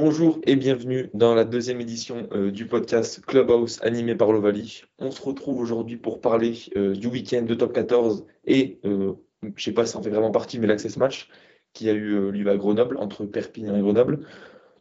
[0.00, 4.84] Bonjour et bienvenue dans la deuxième édition euh, du podcast Clubhouse animé par l'Ovalie.
[4.98, 9.12] On se retrouve aujourd'hui pour parler euh, du week-end de top 14 et, euh,
[9.54, 11.28] je sais pas si ça en fait vraiment partie, mais l'access match
[11.74, 14.26] qui a eu euh, lieu à Grenoble, entre Perpignan et Grenoble.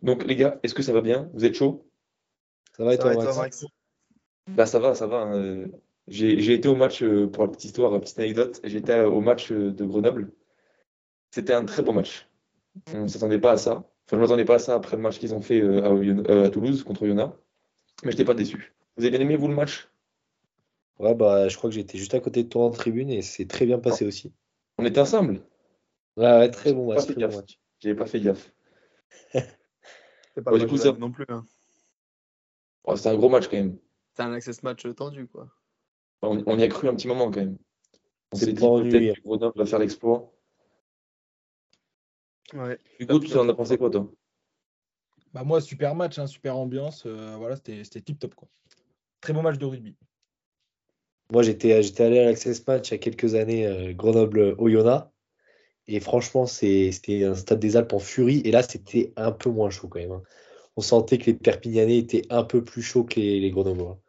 [0.03, 1.29] Donc les gars, est-ce que ça va bien?
[1.33, 1.85] Vous êtes chaud?
[2.77, 3.65] Ça va et toi, Max?
[4.47, 5.23] Bah ça va, ça va.
[5.23, 5.65] hein,
[6.07, 9.19] J'ai été au match, euh, pour la petite histoire, la petite anecdote, j'étais euh, au
[9.19, 10.31] match euh, de Grenoble.
[11.31, 12.25] C'était un très beau match.
[12.93, 13.83] On ne s'attendait pas à ça.
[14.09, 15.89] Enfin, je ne m'attendais pas à ça après le match qu'ils ont fait euh, à,
[15.91, 17.31] euh, à Toulouse contre Oyonnax.
[18.03, 18.73] Mais je n'étais pas déçu.
[18.97, 19.87] Vous avez bien aimé, vous, le match?
[20.97, 23.45] Ouais, bah, je crois que j'étais juste à côté de toi en tribune et c'est
[23.45, 24.33] très bien passé aussi.
[24.79, 25.41] On était ensemble?
[26.17, 27.59] Ouais, ouais, très bon J'ai match, pas fait très bon match.
[27.81, 28.51] J'avais pas fait gaffe.
[29.33, 31.25] C'est pas Ouais, le du coup, ça- non plus.
[31.29, 31.45] hein.
[32.83, 33.77] Oh, C'était un gros match quand même.
[34.15, 35.47] C'est un access match tendu, quoi.
[36.23, 37.57] On, on y a cru un petit moment quand même.
[38.31, 40.31] On C'est s'est dit peut-être que Grenoble va faire l'exploit.
[42.53, 42.77] Ouais.
[42.99, 44.09] Hugo, tu en as pensé quoi, toi?
[45.33, 47.03] Bah moi, super match, hein, super ambiance.
[47.05, 48.47] euh, voilà, c'était c'était tip top quoi.
[49.21, 49.95] Très beau match de rugby.
[51.31, 55.07] Moi, j'étais j'étais allé à l'Access Match il y a quelques années, euh, Grenoble-Oyonnax.
[55.87, 58.41] Et franchement, c'était un stade des Alpes en furie.
[58.45, 60.11] Et là, c'était un peu moins chaud quand même.
[60.11, 60.23] hein.
[60.75, 63.99] On sentait que les Perpignanais étaient un peu plus chauds que les, les Grenoblois.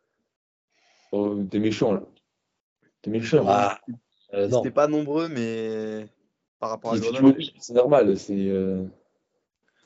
[1.13, 2.03] oh, T'es méchant là.
[3.03, 3.45] T'es méchant.
[3.47, 3.81] Ah,
[4.35, 4.61] euh, Ils non.
[4.61, 6.07] étaient pas nombreux, mais
[6.61, 8.17] par rapport à Ils- Grenoble, C'est normal.
[8.17, 8.85] C'est euh,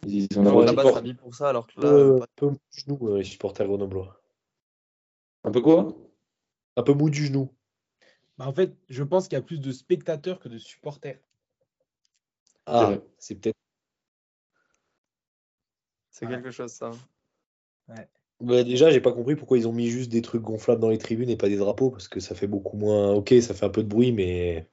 [0.07, 2.59] ils ont on un là-bas, ça pour ça, alors que là, peu, pas- peu mou
[2.73, 4.21] du genou, euh, les supporters grenoblois.
[5.45, 5.97] Un peu quoi?
[6.77, 7.49] Un peu mou du genou.
[8.37, 11.21] Bah, en fait, je pense qu'il y a plus de spectateurs que de supporters.
[12.67, 13.57] Ah, c'est peut-être.
[16.11, 16.33] c'est Ouais.
[16.33, 16.91] quelque chose, ça.
[18.41, 20.99] Bah, déjà, j'ai pas compris pourquoi ils ont mis juste des trucs gonflables dans les
[20.99, 23.13] tribunes et pas des drapeaux, parce que ça fait beaucoup moins.
[23.13, 24.69] Ok, ça fait un peu de bruit, mais.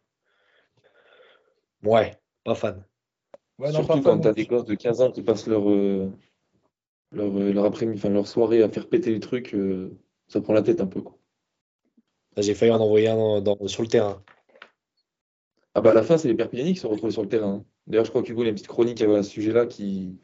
[1.83, 2.83] Ouais, pas fan.
[3.57, 6.11] Ouais, non, Surtout pas quand t'as des gosses de 15 ans qui passent leur, euh,
[7.11, 10.53] leur, euh, leur après-midi, enfin leur soirée à faire péter les trucs, euh, ça prend
[10.53, 11.01] la tête un peu.
[11.01, 11.17] Quoi.
[12.37, 14.23] J'ai failli en envoyer un dans- dans- sur le terrain.
[15.73, 17.53] Ah bah à la fin, c'est les Perpignanais qui se sont retrouvés sur le terrain.
[17.55, 17.65] hein.
[17.87, 20.19] D'ailleurs, je crois qu'Hugo, il y a une petite chronique à ce sujet-là qui.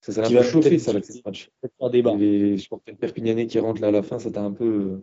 [0.00, 1.50] Ça s'est un Qui peu chauffé, ça, là, ce match.
[1.80, 2.14] Un débat.
[2.16, 5.02] Les supporters Perpignanais qui rentrent là à la fin, ça t'a un peu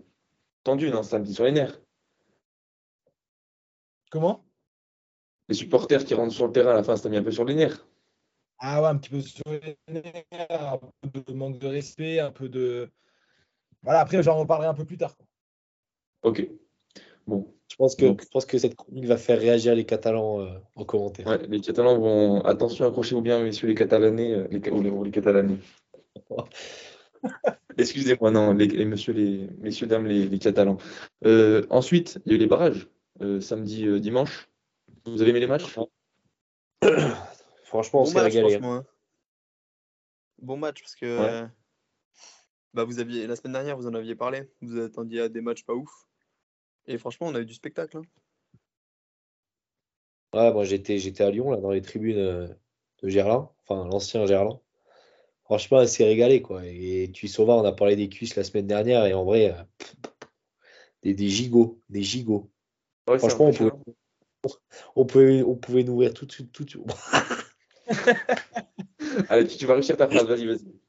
[0.64, 1.04] tendu, non?
[1.04, 1.80] Ça t'a mis sur les nerfs.
[4.12, 4.44] Comment?
[5.50, 7.32] Les supporters qui rentrent sur le terrain à la fin, ça t'a mis un peu
[7.32, 7.86] sur les nerfs.
[8.60, 10.24] Ah ouais, un petit peu sur les nerfs,
[11.04, 12.90] un peu de manque de respect, un peu de.
[13.84, 15.16] Voilà, après, j'en reparlerai un peu plus tard.
[15.18, 15.26] quoi.
[16.24, 16.48] Ok.
[17.26, 17.54] Bon.
[17.72, 20.50] Je pense que, Donc- je pense que cette chronique va faire réagir les Catalans euh,
[20.76, 21.28] en commentaire.
[21.28, 22.42] Ouais, les Catalans vont.
[22.42, 24.34] Attention, accrochez-vous bien, messieurs les Catalanais.
[24.34, 25.58] euh, Les, ou les, ou les Catalanais.
[27.78, 30.78] Excusez-moi, non, les, les messieurs, les, messieurs, dames, les, les Catalans.
[31.26, 32.88] Euh, ensuite, il y a eu les barrages,
[33.22, 34.49] euh, samedi, euh, dimanche.
[35.06, 35.78] Vous avez aimé les matchs?
[37.64, 38.56] Franchement, on s'est régalé.
[38.56, 38.60] hein.
[38.64, 38.86] hein.
[40.42, 41.12] Bon match, parce que Ouais.
[41.12, 41.48] euh,
[42.74, 44.44] bah, vous aviez, la semaine dernière, vous en aviez parlé.
[44.62, 46.08] Vous attendiez à des matchs pas ouf.
[46.88, 47.98] Et franchement, on a eu du spectacle.
[47.98, 48.02] hein.
[50.34, 52.48] Ouais, moi j'étais j'étais à Lyon, là, dans les tribunes euh,
[53.02, 54.62] de Gerland, enfin l'ancien Gerland.
[55.44, 56.62] Franchement, elle s'est régalée, quoi.
[56.64, 59.64] Et tu Sauvard, on a parlé des cuisses la semaine dernière, et en vrai, euh,
[59.80, 59.96] pff,
[61.02, 62.52] des, des gigots, des gigots.
[63.08, 63.99] Ouais, Franchement, on pouvait, impressionnant.
[64.96, 66.84] on pouvait, on pouvait nourrir tout de suite, tout de suite.
[69.30, 70.80] Allez, tu, tu vas réussir ta phrase, vas-y, vas-y.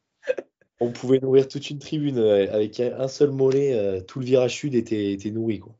[0.81, 4.57] On pouvait nourrir toute une tribune euh, avec un, seul mollet, euh, tout le virage
[4.57, 5.77] sud était, était nourri, quoi.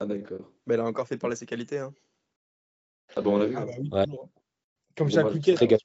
[0.00, 0.50] Ah, d'accord.
[0.66, 1.78] Mais elle a encore fait parler ses qualités.
[1.78, 1.92] hein,
[3.16, 3.54] Ah bon, on l'a vu.
[3.56, 4.06] Ah bah oui, Ouais.
[4.96, 5.34] Comme Bon chaque match.
[5.34, 5.76] week-end.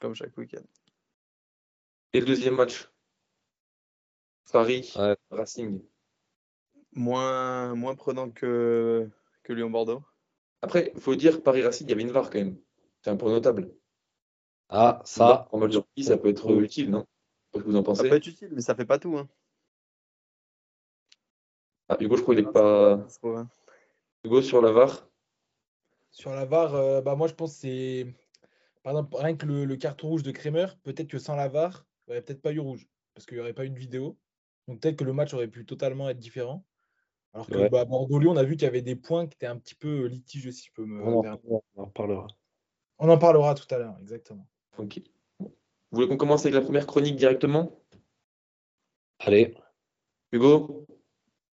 [0.00, 0.62] Comme chaque week-end.
[2.12, 2.88] Et le deuxième match?
[4.52, 5.16] Paris, Ouais.
[5.30, 5.82] Racing.
[6.94, 9.08] Moins, moins prenant que,
[9.42, 10.02] que Lyon-Bordeaux.
[10.62, 12.56] Après, il faut dire, Paris-Racing, il y avait une VAR quand même.
[13.02, 13.74] C'est un point notable.
[14.68, 17.06] Ah, ça, VAR en mode rugby, ça peut être utile, non?
[17.54, 18.08] Je sais pas ce que vous en Ça pensez.
[18.08, 19.16] peut être utile, mais ça fait pas tout.
[19.18, 19.28] Hein.
[21.88, 23.04] Ah, Hugo, je crois qu'il est pas.
[23.08, 23.48] C'est trop, hein.
[24.24, 25.08] Hugo sur la VAR?
[26.10, 28.06] Sur la VAR, euh, bah moi je pense que c'est.
[28.82, 31.86] Par exemple, rien que le, le carton rouge de Kremer, peut-être que sans la VAR,
[32.06, 32.86] il n'y aurait peut-être pas eu rouge.
[33.14, 34.16] Parce qu'il n'y aurait pas eu de vidéo.
[34.68, 36.64] Donc peut-être que le match aurait pu totalement être différent.
[37.34, 37.70] Alors que Ouais.
[37.70, 40.04] bah, Bordeaux-Lyon, on a vu qu'il y avait des points qui étaient un petit peu
[40.06, 41.44] litigieux, si je peux me on en, permettre.
[41.46, 42.26] on en reparlera.
[42.98, 44.46] On en parlera tout à l'heure, exactement.
[44.78, 45.00] Ok.
[45.40, 45.48] Vous
[45.92, 47.78] voulez qu'on commence avec la première chronique directement?
[49.18, 49.54] Allez,
[50.32, 50.86] Hugo,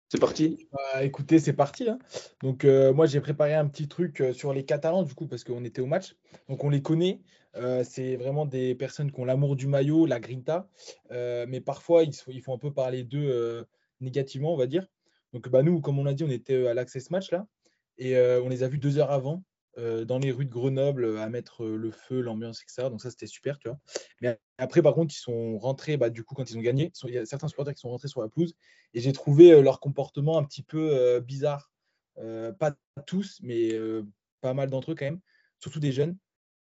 [0.09, 0.69] c'est parti?
[0.73, 1.89] Bah, écoutez, c'est parti.
[1.89, 1.99] hein.
[2.43, 5.45] Donc, euh, moi, j'ai préparé un petit truc euh, sur les Catalans, du coup, parce
[5.45, 6.17] qu'on était au match.
[6.49, 7.21] Donc, on les connaît.
[7.57, 10.69] Euh, c'est vraiment des personnes qui ont l'amour du maillot, la grinta.
[11.11, 13.65] Euh, mais parfois, ils, sont- ils font un peu parler d'eux euh,
[14.01, 14.87] négativement, on va dire.
[15.33, 17.47] Donc, bah, nous, comme on l'a dit, on était euh, à l'Access Match, là.
[17.99, 19.45] Et euh, on les a vus deux heures avant.
[19.77, 22.91] euh, dans les rues de Grenoble à mettre le feu, l'ambiance, etc.
[22.91, 23.79] Donc ça, c'était super, tu vois.
[24.21, 27.15] Mais après, par contre, ils sont rentrés, bah, du coup, quand ils ont gagné, il
[27.15, 28.55] y a certains supporters qui sont rentrés sur la pelouse
[28.95, 31.71] et j'ai trouvé leur comportement un petit peu bizarre.
[32.17, 32.75] pas
[33.07, 33.73] tous, mais
[34.41, 35.21] pas mal d'entre eux quand même,
[35.61, 36.17] surtout des jeunes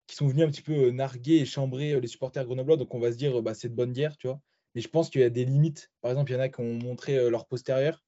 [0.07, 2.77] qui sont venus un petit peu narguer et chambrer les supporters grenoblois.
[2.77, 4.42] Donc on va se dire, bah, c'est de bonne guerre, tu vois.
[4.75, 5.92] Mais je pense qu'il y a des limites.
[6.01, 8.04] Par exemple, il y en a qui ont montré leur postérieur.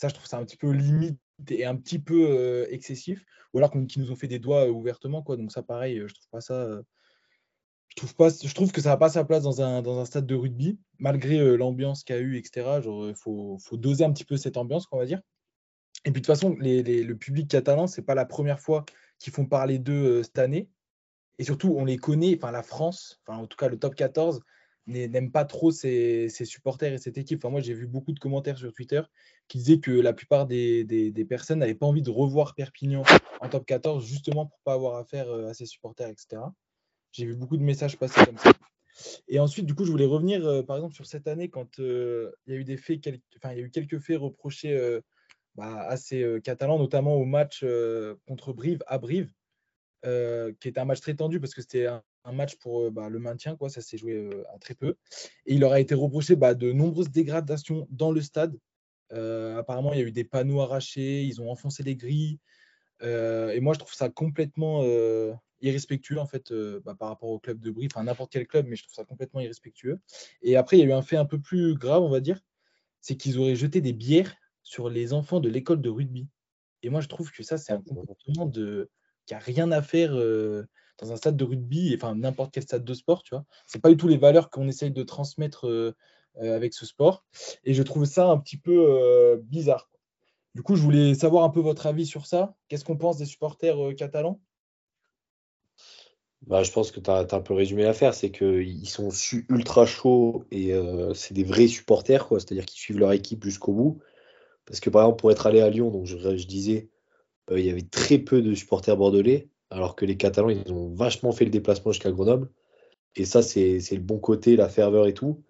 [0.00, 1.20] Ça, je trouve ça un petit peu limite
[1.50, 5.36] et un petit peu excessif, ou alors qui nous ont fait des doigts ouvertement, quoi.
[5.36, 6.80] Donc ça, pareil, je trouve pas ça.
[7.88, 10.06] je trouve pas, je trouve que ça n'a pas sa place dans un, dans un
[10.06, 12.80] stade de rugby, malgré l'ambiance qu'il y a eu, etc.
[12.82, 15.20] il faut, faut, doser un petit peu cette ambiance, qu'on va dire.
[16.06, 18.86] Et puis de toute façon, les, le public catalan, c'est pas la première fois
[19.18, 20.70] qu'ils font parler d'eux cette année.
[21.38, 24.40] Et surtout, on les connaît, enfin la France, enfin en tout cas le top 14,
[24.90, 27.44] n'aime pas trop ses, supporters et cette équipe.
[27.44, 29.02] Enfin, moi, j'ai vu beaucoup de commentaires sur Twitter
[29.48, 33.02] qui disaient que la plupart des, personnes n'avaient pas envie de revoir Perpignan
[33.40, 36.42] en top 14 justement pour pas avoir affaire euh, à ses supporters, etc.
[37.12, 38.52] J'ai vu beaucoup de messages passer comme ça.
[39.28, 42.32] Et ensuite, du coup, je voulais revenir, euh, par exemple, sur cette année quand euh,
[42.46, 45.00] il y a eu des faits, enfin, il y a eu quelques faits reprochés
[45.54, 47.64] bah, à ces Catalans, notamment au match
[48.26, 49.32] contre Brive à Brive,
[50.02, 53.08] qui était un match très tendu parce que c'était un, un match pour euh, bah,
[53.08, 53.68] le maintien, quoi.
[53.68, 54.96] ça s'est joué euh, à très peu.
[55.46, 58.56] Et il leur a été reproché bah, de nombreuses dégradations dans le stade.
[59.12, 62.38] Euh, apparemment, il y a eu des panneaux arrachés, ils ont enfoncé les grilles.
[63.02, 64.84] et moi, je trouve ça complètement
[65.62, 66.52] irrespectueux en fait
[66.84, 69.04] bah, par rapport au club de Brive, enfin n'importe quel club, mais je trouve ça
[69.04, 69.98] complètement irrespectueux.
[70.42, 72.40] Et après, il y a eu un fait un peu plus grave, on va dire,
[73.00, 76.28] c'est qu'ils auraient jeté des bières sur les enfants de l'école de rugby.
[76.82, 78.90] Et moi, je trouve que ça, c'est un comportement de
[79.26, 80.12] qui a rien à faire
[81.00, 83.44] dans un stade de rugby, enfin n'importe quel stade de sport, tu vois.
[83.66, 85.94] C'est pas du tout les valeurs qu'on essaye de transmettre euh,
[86.42, 87.24] euh, avec ce sport.
[87.64, 89.88] Et je trouve ça un petit peu euh, bizarre.
[90.54, 92.54] Du coup, je voulais savoir un peu votre avis sur ça.
[92.68, 94.40] Qu'est-ce qu'on pense des supporters catalans?
[96.46, 99.10] Bah, je pense que tu as, un peu résumé l'affaire, c'est qu'ils sont
[99.48, 100.72] ultra chauds et
[101.14, 102.26] c'est des vrais supporters.
[102.30, 104.00] C'est-à-dire qu'ils suivent leur équipe jusqu'au bout.
[104.66, 106.88] Parce que par exemple, pour être allé à Lyon, donc je, je disais,
[107.52, 111.32] il y avait très peu de supporters bordelais alors que les Catalans, ils ont vachement
[111.32, 112.48] fait le déplacement jusqu'à Grenoble.
[113.16, 115.42] Et ça, c'est le bon côté, la ferveur et tout.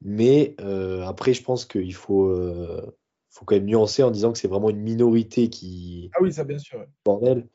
[0.00, 2.96] Mais euh, après, je pense qu'il faut, euh,
[3.30, 6.10] faut quand même nuancer en disant que c'est vraiment une minorité qui.
[6.14, 6.84] Ah oui, ça, bien sûr.
[7.04, 7.46] Bordel.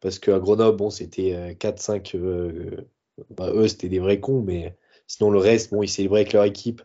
[0.00, 2.16] Parce qu'à Grenoble, bon, c'était 4-5.
[2.16, 2.88] Euh,
[3.30, 4.76] bah, eux, c'était des vrais cons, mais
[5.06, 6.82] sinon, le reste, bon, ils célébraient avec leur équipe.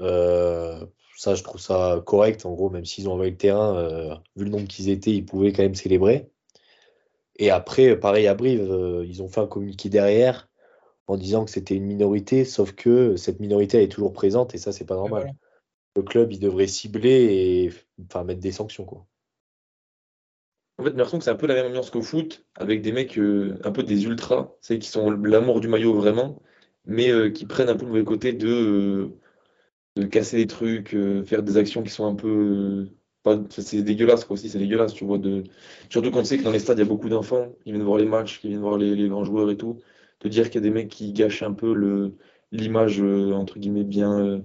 [0.00, 2.44] ça, je trouve ça correct.
[2.44, 5.52] En gros, même s'ils ont envoyé le terrain, vu le nombre qu'ils étaient, ils pouvaient
[5.52, 6.30] quand même célébrer.
[7.38, 10.48] Et après, pareil à Brive, euh, ils ont fait un communiqué derrière
[11.06, 14.58] en disant que c'était une minorité, sauf que cette minorité elle est toujours présente et
[14.58, 15.32] ça, c'est pas normal.
[15.96, 17.72] Le club, il devrait cibler et
[18.04, 18.84] enfin, mettre des sanctions.
[18.84, 19.06] Quoi.
[20.78, 22.92] En fait, j'ai l'impression que c'est un peu la même ambiance qu'au foot, avec des
[22.92, 26.42] mecs euh, un peu des ultras, c'est qui sont l'amour du maillot vraiment,
[26.84, 29.10] mais euh, qui prennent un peu le mauvais côté de,
[29.96, 32.90] de casser des trucs, faire des actions qui sont un peu
[33.50, 35.18] c'est dégueulasse quoi aussi, c'est dégueulasse, tu vois.
[35.18, 35.44] De...
[35.90, 37.84] Surtout quand tu sais que dans les stades, il y a beaucoup d'enfants qui viennent
[37.84, 39.78] voir les matchs, qui viennent voir les, grands joueurs et tout.
[40.20, 42.12] De dire qu'il y a des mecs qui gâchent un peu
[42.52, 44.18] l'image, euh, entre guillemets, bien.
[44.18, 44.40] Euh,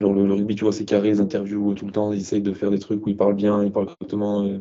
[0.00, 2.52] genre le, rugby, tu vois, c'est carré, les interviews tout le temps, ils essayent de
[2.52, 4.44] faire des trucs où ils parlent bien, ils parlent correctement.
[4.44, 4.58] Euh,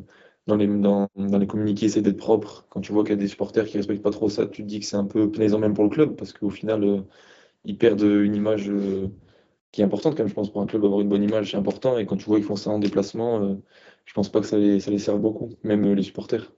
[0.48, 2.66] dans, les, dans, les communiqués, ils essayent d'être propres.
[2.70, 4.68] Quand tu vois qu'il y a des supporters qui respectent pas trop ça, tu te
[4.68, 7.04] dis que c'est un peu plaisant même pour le club, parce qu'au final,
[7.66, 8.72] ils perdent une image
[9.72, 11.58] qui est importante quand même, je pense, pour un club avoir une bonne image, c'est
[11.58, 11.98] important.
[11.98, 13.56] Et quand tu vois qu'ils font ça en déplacement, euh,
[14.06, 16.52] je pense pas que ça les, ça les serve beaucoup, même euh, les supporters.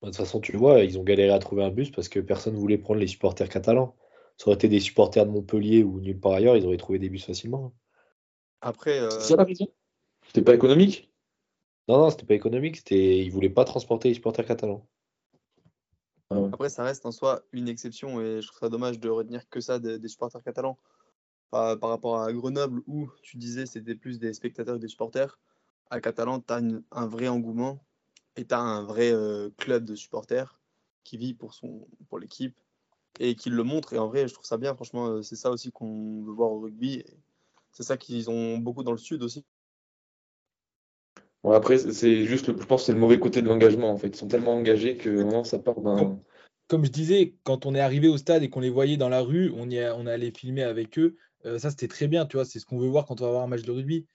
[0.00, 2.20] Bah, de toute façon, tu vois, ils ont galéré à trouver un bus parce que
[2.20, 3.96] personne ne voulait prendre les supporters catalans.
[4.36, 7.08] Ça aurait été des supporters de Montpellier ou nulle part ailleurs, ils auraient trouvé des
[7.08, 7.72] bus facilement.
[8.60, 8.98] Après.
[8.98, 9.10] Euh...
[9.10, 9.66] C'est ça la raison?
[10.26, 11.10] C'était pas économique?
[11.88, 14.86] Non, non, c'était pas économique, c'était ils voulaient pas transporter les supporters catalans.
[16.30, 19.48] Ah Après, ça reste en soi une exception et je trouve ça dommage de retenir
[19.48, 20.78] que ça des supporters catalans
[21.52, 25.38] par, rapport à Grenoble où tu disais c'était plus des spectateurs et des supporters.
[25.90, 26.60] À Catalan, tu as
[26.92, 27.84] un vrai engouement
[28.36, 30.58] et tu as un vrai euh, club de supporters
[31.04, 32.56] qui vit pour, son, pour l'équipe
[33.20, 33.92] et qui le montre.
[33.92, 34.74] Et en vrai, je trouve ça bien.
[34.74, 37.04] Franchement, euh, c'est ça aussi qu'on veut voir au rugby.
[37.72, 39.44] C'est ça qu'ils ont beaucoup dans le sud aussi.
[41.44, 43.90] Bon, après, c'est juste, je pense que c'est le mauvais côté de l'engagement.
[43.90, 46.18] En fait, ils sont tellement engagés que vraiment ça part d'un.
[46.68, 49.20] Comme je disais, quand on est arrivé au stade et qu'on les voyait dans la
[49.20, 51.18] rue, on, y on allait filmer avec eux.
[51.44, 53.30] Euh, ça, c'était très bien, tu vois, c'est ce qu'on veut voir quand on va
[53.30, 54.06] voir un match de rugby.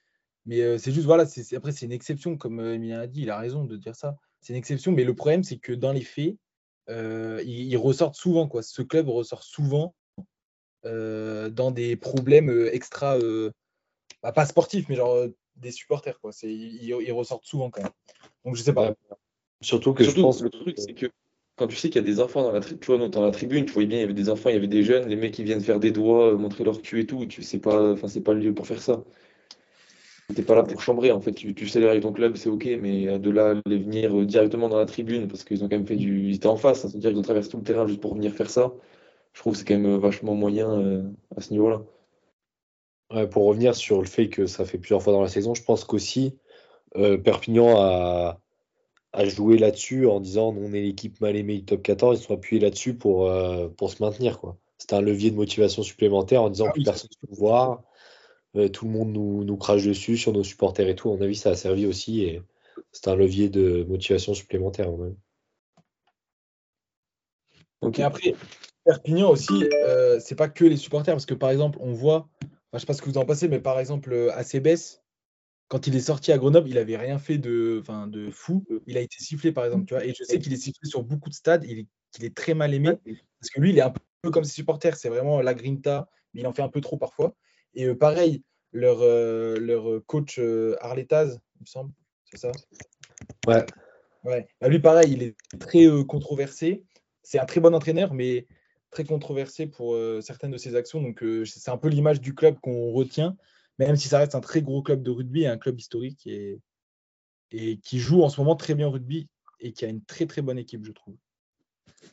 [0.45, 3.23] Mais euh, c'est juste, voilà, c'est, après, c'est une exception, comme euh, Emilien a dit,
[3.23, 4.15] il a raison de dire ça.
[4.39, 6.37] C'est une exception, mais le problème, c'est que dans les faits,
[6.89, 8.63] ils, ressortent souvent, quoi.
[8.63, 9.93] Ce club ressort souvent
[10.83, 13.17] dans des problèmes extra,
[14.23, 16.31] bah, pas sportifs, mais genre des supporters, quoi.
[16.31, 17.91] C'est, ils, ressortent souvent quand même.
[18.45, 18.95] Donc, je sais pas.
[19.59, 21.07] Surtout que je pense le truc, c'est que
[21.57, 23.65] quand tu sais qu'il y a des enfants dans la, tu vois, dans la tribune,
[23.65, 25.33] tu voyais bien, il y avait des enfants, il y avait des jeunes, les mecs
[25.33, 28.07] qui viennent faire des doigts, euh, montrer leur cul et tout, tu sais pas, enfin,
[28.07, 29.03] c'est pas le lieu pour faire ça.
[30.35, 33.07] T'es pas là pour chambrer, en fait, tu, tu avec ton club, c'est ok, mais
[33.07, 35.87] euh, de là, les venir euh, directement dans la tribune, parce qu'ils ont quand même
[35.87, 36.29] fait du.
[36.29, 38.33] Ils étaient en face, hein, c'est-à-dire qu'ils ont traversé tout le terrain juste pour venir
[38.33, 38.73] faire ça,
[39.33, 41.81] je trouve que c'est quand même vachement moyen à ce niveau-là.
[43.27, 45.85] Pour revenir sur le fait que ça fait plusieurs fois dans la saison, je pense
[45.85, 46.37] qu'aussi
[46.93, 48.41] Perpignan a,
[49.17, 52.33] a joué là-dessus en disant on est l'équipe mal aimée du top 14, ils sont
[52.33, 54.57] appuyés là-dessus pour, euh, pour se maintenir, quoi.
[54.77, 57.39] C'était un levier de motivation supplémentaire en disant Ah plus oui, personne ne peut nous
[57.39, 57.81] voir,
[58.55, 61.09] euh, tout le monde nous, nous crache dessus sur nos supporters et tout.
[61.09, 62.41] À mon avis, ça a servi aussi et
[62.91, 64.87] c'était un levier de motivation supplémentaire.
[64.89, 64.91] à.
[67.81, 67.99] Ok.
[67.99, 68.35] Et après,
[68.85, 72.75] Perpignan aussi, euh, c'est pas que les supporters, parce que par exemple, on voit, enfin,
[72.75, 74.77] je sais pas ce que vous en pensez, mais par exemple, euh, Acebes,
[75.67, 77.83] quand il est sorti à Grenoble, il avait rien fait de,
[78.31, 78.65] fou.
[78.85, 80.05] Il a été sifflé, par exemple, tu vois.
[80.05, 82.53] Et je sais qu'il est sifflé sur beaucoup de stades, il est, qu'il est très
[82.53, 82.93] mal aimé,
[83.39, 86.41] parce que lui, il est un peu comme ses supporters, c'est vraiment la grinta, mais
[86.41, 87.35] il en fait un peu trop parfois.
[87.73, 91.91] Et euh, pareil, leur, euh, leur coach euh, Arletaz, il me semble,
[92.31, 92.51] c'est ça?
[93.47, 93.65] Ouais.
[94.27, 94.45] Ouais.
[94.59, 96.83] Bah, lui, pareil, il est très euh, controversé.
[97.23, 98.45] C'est un très bon entraîneur, mais
[98.91, 101.01] très controversé pour euh, certaines de ses actions.
[101.01, 103.37] Donc, euh, c'est un peu l'image du club qu'on retient,
[103.79, 106.59] même si ça reste un très gros club de rugby, un club historique et,
[107.51, 109.27] et qui joue en ce moment très bien au rugby
[109.59, 111.15] et qui a une très très bonne équipe, je trouve.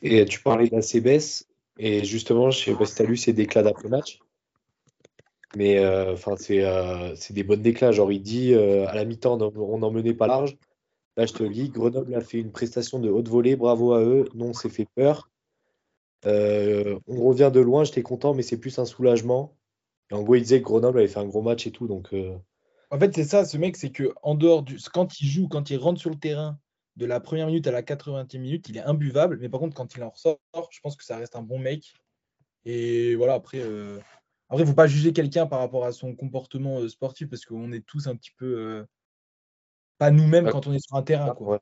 [0.01, 3.63] Et tu parlais d'ACBS, et justement, je sais pas si tu as lu ces déclats
[3.63, 4.19] d'après-match,
[5.55, 7.91] mais euh, c'est euh, c'est des bonnes déclats.
[7.91, 10.57] Genre, il dit euh, à la mi-temps, on n'en menait pas large.
[11.17, 14.27] Là, je te dis, Grenoble a fait une prestation de haute volée, bravo à eux.
[14.33, 15.29] Non, on s'est fait peur.
[16.25, 19.55] Euh, on revient de loin, j'étais content, mais c'est plus un soulagement.
[20.11, 22.13] Et en gros, il disait que Grenoble avait fait un gros match et tout, donc
[22.13, 22.35] euh,
[22.91, 24.77] En fait, c'est ça, ce mec, c'est que en dehors du.
[24.93, 26.59] Quand il joue, quand il rentre sur le terrain
[26.95, 29.37] de la première minute à la 80e minute, il est imbuvable.
[29.41, 30.37] Mais par contre, quand il en ressort,
[30.71, 31.93] je pense que ça reste un bon mec.
[32.65, 33.97] Et voilà, après, euh,
[34.49, 37.43] après, il ne faut pas juger quelqu'un par rapport à son comportement euh, sportif parce
[37.45, 38.85] qu'on est tous un petit peu euh,
[39.97, 40.51] pas nous-mêmes Ouais.
[40.51, 41.31] quand on est sur un terrain.
[41.33, 41.47] Quoi.
[41.53, 41.59] ouais.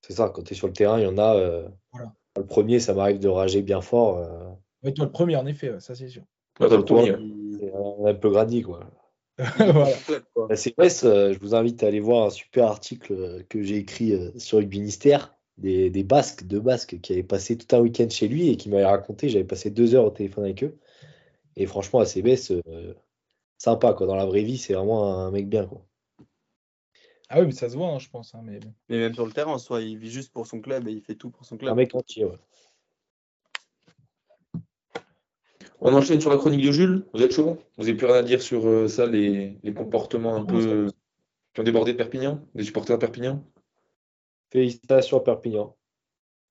[0.00, 0.30] c'est ça.
[0.30, 1.34] Quand tu es sur le terrain, il y en a.
[1.36, 2.12] euh, Voilà.
[2.36, 4.18] Le premier, ça m'arrive de rager bien fort.
[4.18, 4.50] euh,
[4.82, 6.24] Ouais, toi, le premier, en effet, ça c'est sûr.
[6.60, 7.12] Ouais, le premier,
[7.66, 8.80] c'est un, un peu grandi, quoi.
[9.58, 9.88] Voilà.
[11.04, 14.30] euh, je vous invite à aller voir un super article euh, que j'ai écrit euh,
[14.38, 18.28] sur Rugby Ministère, des, des Basques, deux Basques qui avaient passé tout un week-end chez
[18.28, 20.78] lui et qui m'avaient raconté, j'avais passé deux heures au téléphone avec eux.
[21.56, 22.94] Et franchement, à CBS, euh,
[23.58, 24.06] sympa, quoi.
[24.06, 25.84] Dans la vraie vie, c'est vraiment un mec bien, quoi.
[27.28, 28.34] Ah oui, mais ça se voit, hein, je pense.
[28.34, 30.92] hein, mais même sur le terrain, en soi, il vit juste pour son club et
[30.92, 31.76] il fait tout pour son Un club.
[31.76, 32.38] mec entier, ouais.
[35.80, 37.04] On enchaîne sur la chronique de Jules.
[37.12, 37.58] Vous êtes chaud?
[37.76, 40.88] Vous n'avez plus rien à dire sur euh, ça, les, les comportements un peu
[41.52, 43.44] qui ont débordé de Perpignan, des supporters de Perpignan?
[44.50, 45.76] Félicitations à Perpignan.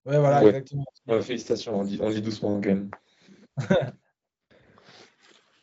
[0.06, 0.48] Ouais, voilà, Ouais.
[0.48, 0.84] exactement.
[1.06, 2.90] Ouais, félicitations, on dit, on dit doucement quand même.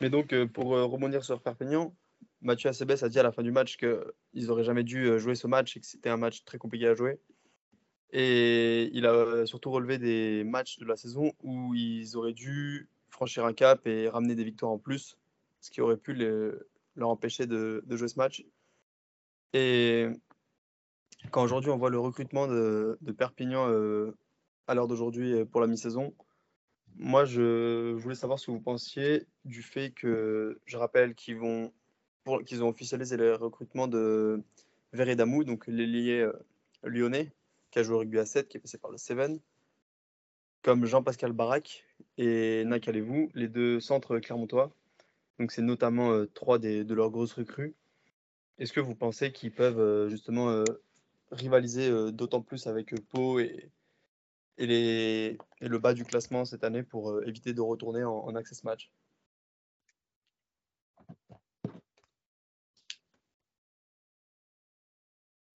[0.00, 1.94] Mais donc, euh, pour euh, rebondir sur Perpignan,
[2.40, 5.46] Mathieu Acebes a dit à la fin du match qu'ils n'auraient jamais dû jouer ce
[5.46, 7.20] match et que c'était un match très compliqué à jouer.
[8.12, 12.88] Et il a surtout relevé des matchs de la saison où ils auraient dû
[13.22, 15.16] franchir un cap et ramener des victoires en plus,
[15.60, 16.50] ce qui aurait pu les-
[16.96, 18.44] leur empêcher de, jouer ce match.
[19.52, 20.08] Et
[21.30, 24.16] quand aujourd'hui on voit le recrutement de, Perpignan euh,
[24.66, 26.12] à l'heure d'aujourd'hui euh, pour la mi-saison,
[26.96, 31.72] moi je voulais savoir ce que vous pensiez du fait que je rappelle qu'ils vont
[32.44, 34.42] qu'ils ont officialisé le recrutement de
[34.92, 36.32] Veredamou, donc l'ailier euh,
[36.82, 37.30] lyonnais
[37.70, 39.38] qui a joué au rugby à 7, qui est passé par le Seven,
[40.62, 41.84] comme Jean-Pascal Barak
[42.18, 44.72] et Nakalevou, les deux centres clermontois.
[45.38, 47.74] Donc c'est notamment euh, trois des, de leurs grosses recrues.
[48.58, 50.64] Est-ce que vous pensez qu'ils peuvent euh, justement euh,
[51.30, 53.70] rivaliser d'autant plus avec Pau et,
[54.58, 58.34] et, les, et le bas du classement cette année pour éviter de retourner en, en
[58.36, 58.90] access match?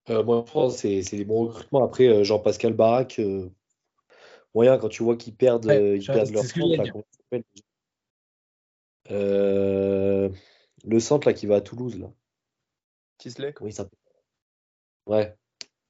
[0.08, 1.84] Moi, je pense que c'est c'est des bons recrutements.
[1.84, 3.20] Après, Jean-Pascal Barak,
[4.56, 6.84] moyen, quand tu vois qu'ils perdent, Ouais, euh, ils perdent leur centre, là,
[9.10, 10.30] Euh,
[10.84, 12.10] le centre là qui va à Toulouse, là.
[13.18, 13.98] Tisley il s'appelle?
[15.06, 15.36] Ouais.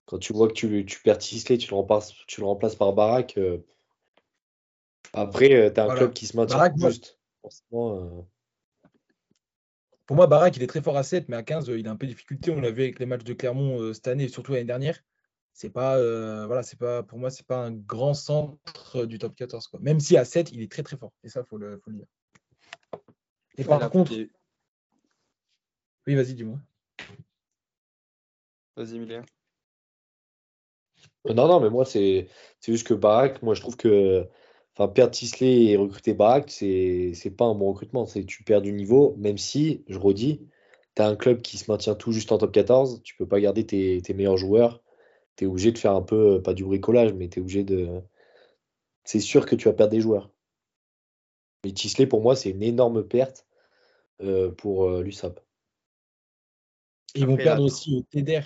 [0.05, 2.93] Quand tu vois que tu, tu perds Tisley, tu le remplaces, tu le remplaces par
[2.93, 3.39] Barak.
[3.39, 3.59] euh,
[5.13, 6.01] Après, euh, t'as un Voilà.
[6.01, 7.19] club qui se maintient Barak, moi- juste.
[7.43, 8.23] Forcément, euh,
[10.07, 11.91] Pour moi, Barak, il est très fort à 7, mais à 15, euh, il a
[11.93, 12.51] un peu de difficulté.
[12.51, 15.03] On l'a vu avec les matchs de Clermont euh, cette année et surtout l'année dernière.
[15.57, 19.35] C'est pas, euh, voilà, c'est pas, pour moi, c'est pas un grand centre du top
[19.35, 19.69] 14.
[19.69, 19.81] Quoi.
[19.81, 21.15] Même si à 7, il est très très fort.
[21.25, 22.07] Et ça, faut le, faut le dire.
[23.57, 24.13] Et par contre,
[26.07, 26.59] oui, vas-y, dis-moi.
[28.77, 29.25] Vas-y, Emilien.
[31.27, 32.29] Euh, Non, non, mais moi, c'est
[32.61, 34.29] c'est juste que Barak, moi, je trouve que
[34.75, 38.05] enfin, perdre Tisley et recruter Barak, c'est c'est pas un bon recrutement.
[38.05, 40.47] C'est tu perds du niveau, même si, je redis,
[40.97, 43.41] tu as un club qui se maintient tout juste en top 14, tu peux pas
[43.41, 44.83] garder tes, tes meilleurs joueurs.
[45.37, 47.63] Tu es obligé de faire un peu, euh, pas du bricolage, mais tu es obligé
[47.65, 48.01] de.
[49.05, 50.31] C'est sûr que tu vas perdre des joueurs.
[51.65, 53.47] Mais Tisley, pour moi, c'est une énorme perte
[54.23, 55.41] euh, pour euh, l'USAP.
[57.15, 58.41] Ils vont perdre là- aussi Teder,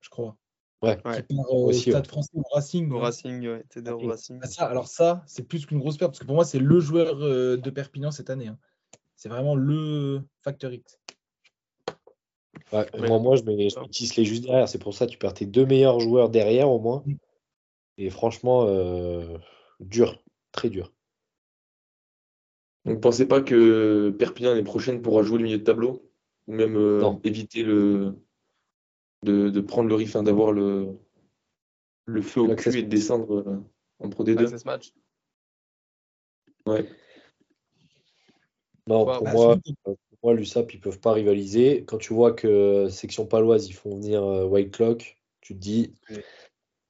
[0.00, 0.36] je crois.
[0.82, 1.00] Ouais.
[1.04, 1.22] Ouais.
[1.22, 1.92] Qui part euh, au Aussi, ouais.
[1.92, 2.90] Stade français au Racing.
[2.90, 3.02] Au ouais.
[3.02, 4.38] Racing, ouais, Teder au Racing.
[4.42, 6.80] Ah, ça, alors ça, c'est plus qu'une grosse perte, parce que pour moi, c'est le
[6.80, 8.48] joueur euh, de Perpignan cette année.
[8.48, 8.58] hein.
[9.16, 10.98] C'est vraiment le facteur X.
[12.72, 13.08] Ouais, Ouais.
[13.08, 14.68] Moi, moi, je mets, je mets Tisley juste derrière.
[14.68, 17.02] C'est pour ça que tu perds tes deux meilleurs joueurs derrière au moins.
[17.06, 17.14] Mm.
[17.98, 19.36] Et franchement, euh,
[19.80, 20.92] dur, très dur.
[22.84, 26.08] Donc, pensez pas que Perpignan l'année prochaine pourra jouer le milieu de tableau?
[26.48, 28.16] Ou même euh, éviter le
[29.22, 30.98] de, de prendre le risque, hein, d'avoir le,
[32.06, 33.64] le feu au cul et de descendre euh,
[34.00, 34.42] en Pro D2.
[34.42, 34.92] Access match.
[36.66, 36.88] Ouais.
[38.86, 39.58] Non, Ouais, pour bah, moi,
[40.22, 41.84] moi, l'USAP, ils peuvent pas rivaliser.
[41.84, 45.94] Quand tu vois que section paloise, ils font venir euh, White Clock, tu te dis,
[46.10, 46.24] Ouais.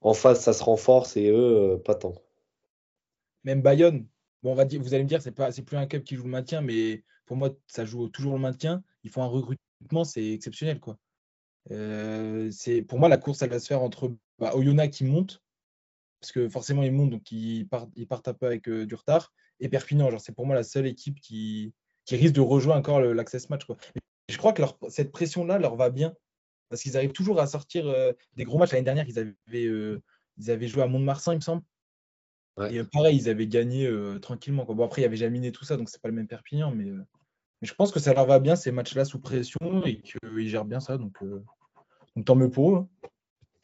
[0.02, 2.14] en face, ça se renforce et eux, euh, pas tant.
[3.44, 4.06] Même Bayonne,
[4.42, 6.16] bon, on va dire, vous allez me dire, c'est pas, c'est plus un club qui
[6.16, 8.84] joue le maintien, mais pour moi, ça joue toujours le maintien.
[9.02, 10.98] Ils font un recrutement, c'est exceptionnel, quoi.
[11.70, 15.42] Euh, c'est, pour moi, la course, elle va se faire entre bah, Oyonnax qui monte,
[16.20, 18.94] parce que forcément, ils montent, donc ils partent, ils partent un peu avec euh, du
[18.94, 20.10] retard, et Perpignan.
[20.10, 21.72] Genre, c'est pour moi la seule équipe qui,
[22.04, 23.76] qui risque de rejoindre encore l'Access Match, quoi.
[24.28, 26.14] Je crois que leur- cette pression-là leur va bien,
[26.68, 28.72] parce qu'ils arrivent toujours à sortir euh, des gros matchs.
[28.72, 30.00] L'année dernière, ils avaient, euh,
[30.38, 31.62] ils avaient joué à Mont-de-Marsan, il me semble.
[32.56, 32.74] Ouais.
[32.74, 33.90] Et euh, pareil, ils avaient gagné
[34.20, 34.64] tranquillement.
[34.64, 34.74] Quoi.
[34.74, 36.70] Bon, après, il y avait Jaminet et tout ça, donc c'est pas le même Perpignan,
[36.70, 40.48] mais, mais je pense que ça leur va bien ces matchs-là sous pression et qu'ils
[40.48, 40.98] gèrent bien ça.
[40.98, 41.22] Donc,
[42.16, 42.76] donc tant mieux pour eux.
[42.78, 43.08] hein.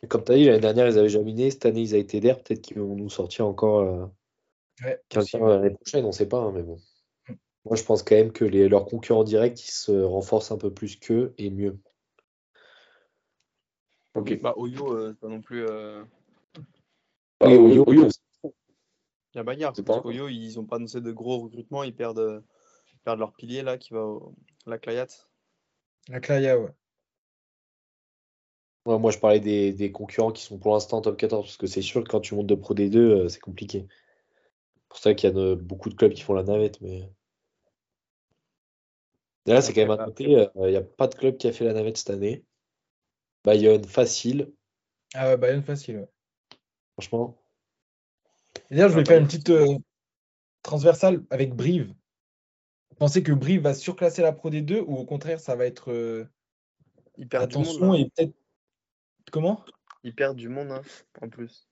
[0.08, 1.50] Comme tu as dit, l'année dernière, ils avaient Jaminé.
[1.50, 2.40] Cette année, ils avaient été d'air.
[2.42, 4.10] Peut-être qu'ils vont nous sortir encore
[4.84, 6.78] Ouais, quelqu'un l'année prochaine, on sait pas, hein, mais bon.
[7.64, 10.72] Moi, je pense quand même que les, leurs concurrents directs, ils se renforcent un peu
[10.72, 11.78] plus qu'eux et mieux.
[14.14, 14.40] Ok.
[14.40, 15.64] Bah, Oyo, euh, c'est pas non plus.
[15.66, 16.02] euh,
[17.40, 18.08] Bah, Oui, Oyo- Oyo, Oyo,
[18.44, 19.72] Il y a bagarre.
[19.72, 21.82] Parce pas- qu'Oyo, ils ont pas annoncé de gros recrutements.
[21.84, 22.40] Ils perdent, euh,
[22.92, 24.34] ils perdent leur pilier là qui va au
[24.66, 25.06] la Clayat.
[26.08, 26.70] La Claya, ouais.
[28.86, 31.56] Ouais, moi, je parlais des, des concurrents qui sont pour l'instant en top 14, parce
[31.58, 33.86] que c'est sûr que quand tu montes de Pro D2, euh, c'est compliqué.
[34.74, 36.80] C'est pour ça qu'il y a de- beaucoup de clubs qui font la navette.
[36.80, 37.10] Mais
[39.48, 41.52] Là, c'est quand même à noter, euh, il n'y a pas de club qui a
[41.52, 42.44] fait la navette cette année.
[43.44, 44.52] Bayonne, facile,
[45.14, 45.98] Ah ouais, Bayonne facile.
[45.98, 46.08] ouais.
[46.92, 47.40] franchement.
[48.70, 49.22] D'ailleurs, je vais Ah, faire Bayonne.
[49.22, 49.78] une petite euh,
[50.62, 51.88] transversale avec Brive.
[52.90, 55.92] Vous pensez que Brive va surclasser la Pro D2 ou au contraire, ça va être
[55.92, 56.26] euh,
[57.16, 57.66] Ils perdent du monde.
[57.66, 58.34] attention et peut-être.
[59.32, 59.64] Comment?
[60.02, 60.82] Ils perdent du monde hein,
[61.22, 61.68] en plus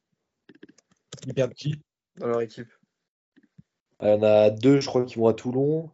[1.26, 1.82] Ils perdent qui?
[2.16, 2.68] Dans leur équipe.
[4.00, 5.90] Il y en a deux, je crois, qui vont à Toulon.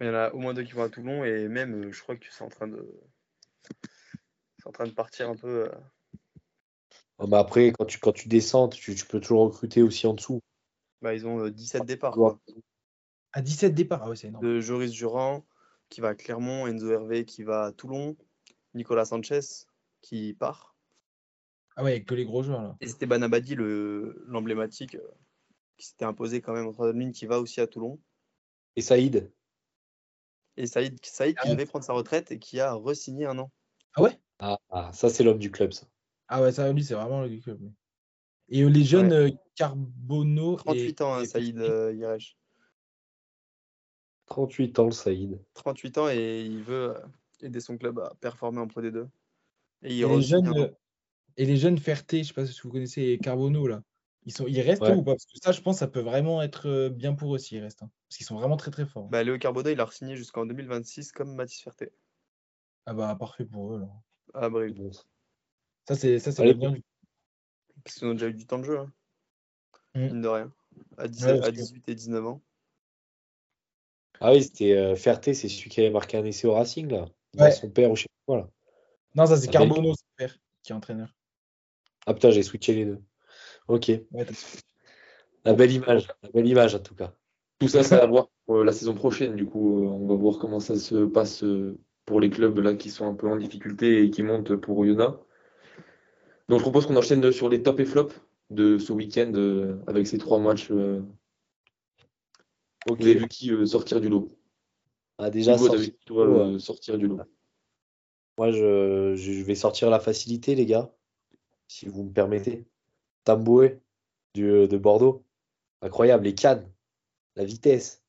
[0.00, 2.02] Il y en a au moins deux qui vont à Toulon et même, euh, je
[2.02, 2.86] crois que c'est en train de,
[4.58, 5.64] c'est en train de partir un peu.
[5.68, 5.70] euh,
[7.18, 10.12] Ah, mais après, quand tu, quand tu descends, tu, tu peux toujours recruter aussi en
[10.14, 10.40] dessous.
[11.00, 12.16] Bah, ils ont euh, 17 départs.
[12.18, 12.30] Ouais.
[12.30, 12.62] quoi.
[13.32, 14.02] À 17 départs.
[14.04, 14.44] Ah ouais, c'est énorme.
[14.44, 15.46] De Joris Durand
[15.88, 18.16] qui va à Clermont, Enzo Hervé qui va à Toulon,
[18.74, 19.40] Nicolas Sanchez
[20.02, 20.74] qui part.
[21.76, 22.76] Ah ouais, que les gros joueurs là.
[22.80, 25.10] Et Esteban Abadi, le- l'emblématique, euh,
[25.76, 28.00] qui s'était imposé quand même en troisième ligne, qui va aussi à Toulon.
[28.76, 29.30] Et Saïd,
[30.56, 31.54] Et Saïd, Saïd qui Ah ouais.
[31.54, 33.50] devait prendre sa retraite et qui a re-signé un an.
[33.94, 34.18] Ah ouais?
[34.38, 35.86] Ah, ah, ça, c'est l'homme du club, ça.
[36.28, 37.60] Ah ouais, ça, lui, c'est vraiment le club.
[37.60, 37.72] lui.
[38.48, 40.56] Et euh, les jeunes euh, Carbono.
[40.56, 42.36] 38 et, ans, hein, Saïd euh, Yeresh.
[44.26, 45.40] 38 ans, le Saïd.
[45.54, 47.00] 38 ans et il veut euh,
[47.42, 49.08] aider son club à performer en Pro D2.
[49.82, 50.72] Et il Et les jeunes,
[51.36, 53.82] et les jeunes Ferté, je sais pas si vous connaissez et Carbono là.
[54.26, 54.92] Ils, sont, ils restent Ouais.
[54.92, 55.12] ou pas?
[55.12, 57.82] Parce que ça, je pense, ça peut vraiment être euh, bien pour eux s'ils restent.
[57.84, 57.90] hein.
[58.08, 59.08] Parce qu'ils sont vraiment très très forts.
[59.08, 61.92] Bah, Léo Carbona, il a re-signé jusqu'en 2026 comme Mathis Ferté
[62.86, 63.88] Ah bah parfait pour eux là.
[64.34, 64.74] à Brive.
[64.74, 64.90] Bon.
[65.88, 66.82] Ça, c'est ça, c'est du.
[67.84, 68.92] Parce qu'ils ont déjà eu du temps de jeu, hein,
[69.94, 70.00] Mm.
[70.08, 70.52] mine de rien.
[70.98, 72.42] À, 10 Ouais, à parce que- 18 et 19 ans.
[74.20, 77.06] Ah oui, c'était euh, Ferté, c'est celui qui avait marqué un essai au Racing, là.
[77.38, 77.50] Ouais.
[77.52, 78.50] son père ou je sais pas quoi, là.
[79.14, 81.14] Non, ça c'est Ah, Carbono, son père, qui est entraîneur.
[82.06, 83.02] Ah putain, j'ai switché les deux.
[83.68, 83.88] Ok.
[84.12, 84.26] Ouais,
[85.44, 86.08] La belle image.
[86.22, 87.14] La belle image, en tout cas.
[87.58, 89.34] Tout ça, ça va voir pour euh, la saison prochaine.
[89.34, 92.74] Du coup, euh, on va voir comment ça se passe euh, pour les clubs là
[92.74, 95.18] qui sont un peu en difficulté et qui montent pour Oyonnax.
[96.48, 98.14] Donc, je propose qu'on enchaîne sur les top et flops
[98.50, 99.32] de ce week-end
[99.86, 100.70] avec ces trois matchs.
[100.70, 101.00] euh.
[102.88, 102.98] Ok.
[103.00, 104.28] Vous avez vu qui sortir du lot?
[105.18, 107.20] Ah, déjà, Hugo, sorti- toi, euh, sortir du lot?
[108.38, 110.92] Moi, je, je vais sortir la facilité, les gars,
[111.68, 112.66] si vous me permettez.
[113.26, 113.80] Tamboué
[114.34, 115.24] du, de Bordeaux.
[115.82, 116.66] Incroyable, les cannes,
[117.34, 118.02] la vitesse.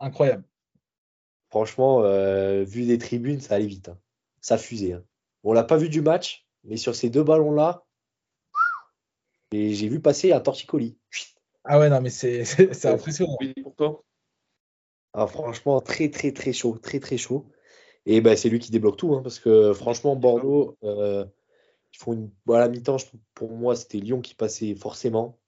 [0.00, 0.44] Incroyable.
[1.48, 3.88] Franchement, euh, vu des tribunes, ça allait vite.
[3.88, 3.98] hein.
[4.42, 4.92] Ça fusait.
[4.92, 5.04] hein.
[5.44, 7.84] On l'a pas vu du match, mais sur ces deux ballons-là,
[9.52, 10.98] et j'ai vu passer un torticolis.
[11.64, 13.36] Ah ouais, non, mais c'est impressionnant.
[13.40, 14.04] Oui, pour toi
[15.14, 17.46] Ah, franchement, très très très chaud, très très chaud.
[18.04, 21.24] Et ben, c'est lui qui débloque tout, hein, parce que franchement, Bordeaux, euh,
[21.96, 22.30] ils font une.
[22.44, 22.98] bon, à la mi-temps,
[23.34, 25.38] pour moi, c'était Lyon qui passait forcément.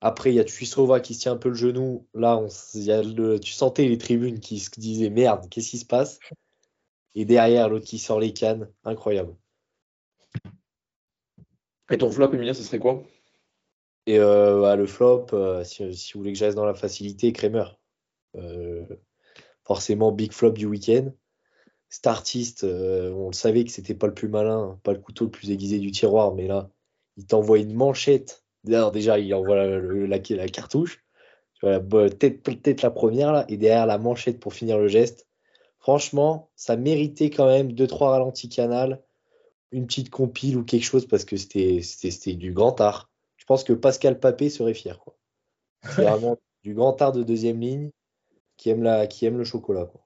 [0.00, 2.06] Après, il y a Tuisova qui se tient un peu le genou.
[2.14, 5.78] Là, on, y a le, tu sentais les tribunes qui se disaient merde, qu'est-ce qui
[5.78, 6.18] se passe?
[7.14, 8.70] Et derrière, l'autre qui sort les cannes.
[8.84, 9.34] Incroyable.
[11.90, 13.02] Et ton flop, Emilien, ce serait quoi?
[14.06, 16.74] Et euh, bah, le flop, euh, si, si vous voulez que je reste dans la
[16.74, 17.64] facilité, Kramer.
[18.36, 18.84] Euh,
[19.64, 21.12] forcément, big flop du week-end.
[21.94, 25.30] Startiste, euh, on le savait que c'était pas le plus malin, pas le couteau le
[25.30, 26.68] plus aiguisé du tiroir, mais là,
[27.16, 28.42] il t'envoie une manchette.
[28.66, 31.04] Alors déjà, il envoie la, le- la- la cartouche.
[31.54, 34.88] Tu vois, la tête, tête la première, là, et derrière la manchette pour finir le
[34.88, 35.28] geste.
[35.78, 39.00] Franchement, ça méritait quand même 2-3 ralentis canal,
[39.70, 43.08] une petite compile ou quelque chose, parce que c'était c'était- c'était du grand art.
[43.36, 44.98] Je pense que Pascal Papé serait fier.
[44.98, 45.14] quoi.
[45.82, 47.90] C'est vraiment du grand art de deuxième ligne
[48.56, 49.86] qui aime, la, qui aime le chocolat.
[49.86, 50.03] Quoi.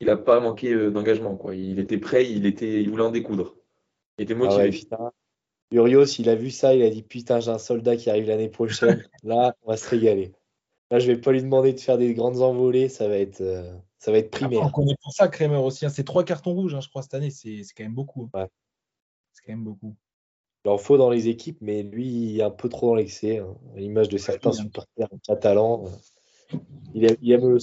[0.00, 1.54] Il n'a pas manqué euh, d'engagement, quoi.
[1.54, 3.56] Il était prêt, il, était, il voulait en découdre.
[4.18, 4.62] Il était Ah motivé.
[4.64, 5.12] ouais, putain.
[5.72, 8.48] Urios, il a vu ça, il a dit Putain, j'ai un soldat qui arrive l'année
[8.48, 9.04] prochaine.
[9.24, 10.32] Là, on va se régaler.
[10.90, 13.76] Là, je vais pas lui demander de faire des grandes envolées, ça va être, euh,
[13.98, 14.72] ça va être Après, on primaire.
[14.72, 15.84] connaît pour ça Kramer aussi.
[15.84, 15.88] hein.
[15.88, 17.30] C'est trois cartons rouges, hein, je crois, cette année.
[17.30, 18.30] C'est c'est quand même beaucoup.
[18.34, 18.40] hein.
[18.42, 18.46] Ouais.
[19.32, 19.96] C'est quand même beaucoup.
[20.64, 23.38] Il en faut dans les équipes, mais lui, il est un peu trop dans l'excès.
[23.38, 23.56] hein.
[23.74, 26.56] À l'image de certains oui, supporters catalans, euh,
[26.94, 27.58] il aime, il aime le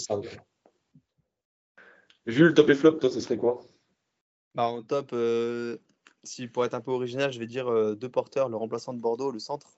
[2.26, 2.32] sang.
[2.32, 3.64] Jules, top et flop, toi, ce serait quoi?
[4.56, 5.78] Bah, en top, euh,
[6.24, 9.00] si pour être un peu original, je vais dire euh, deux porteurs, le remplaçant de
[9.00, 9.78] Bordeaux, le centre,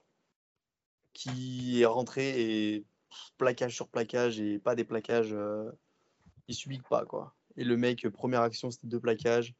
[1.12, 2.84] qui est rentré et
[3.38, 5.70] plaquage sur plaquage et pas des plaquages, euh,
[6.48, 7.34] il subit pas quoi.
[7.56, 9.54] Et le mec, euh, première action, c'était deux plaquages.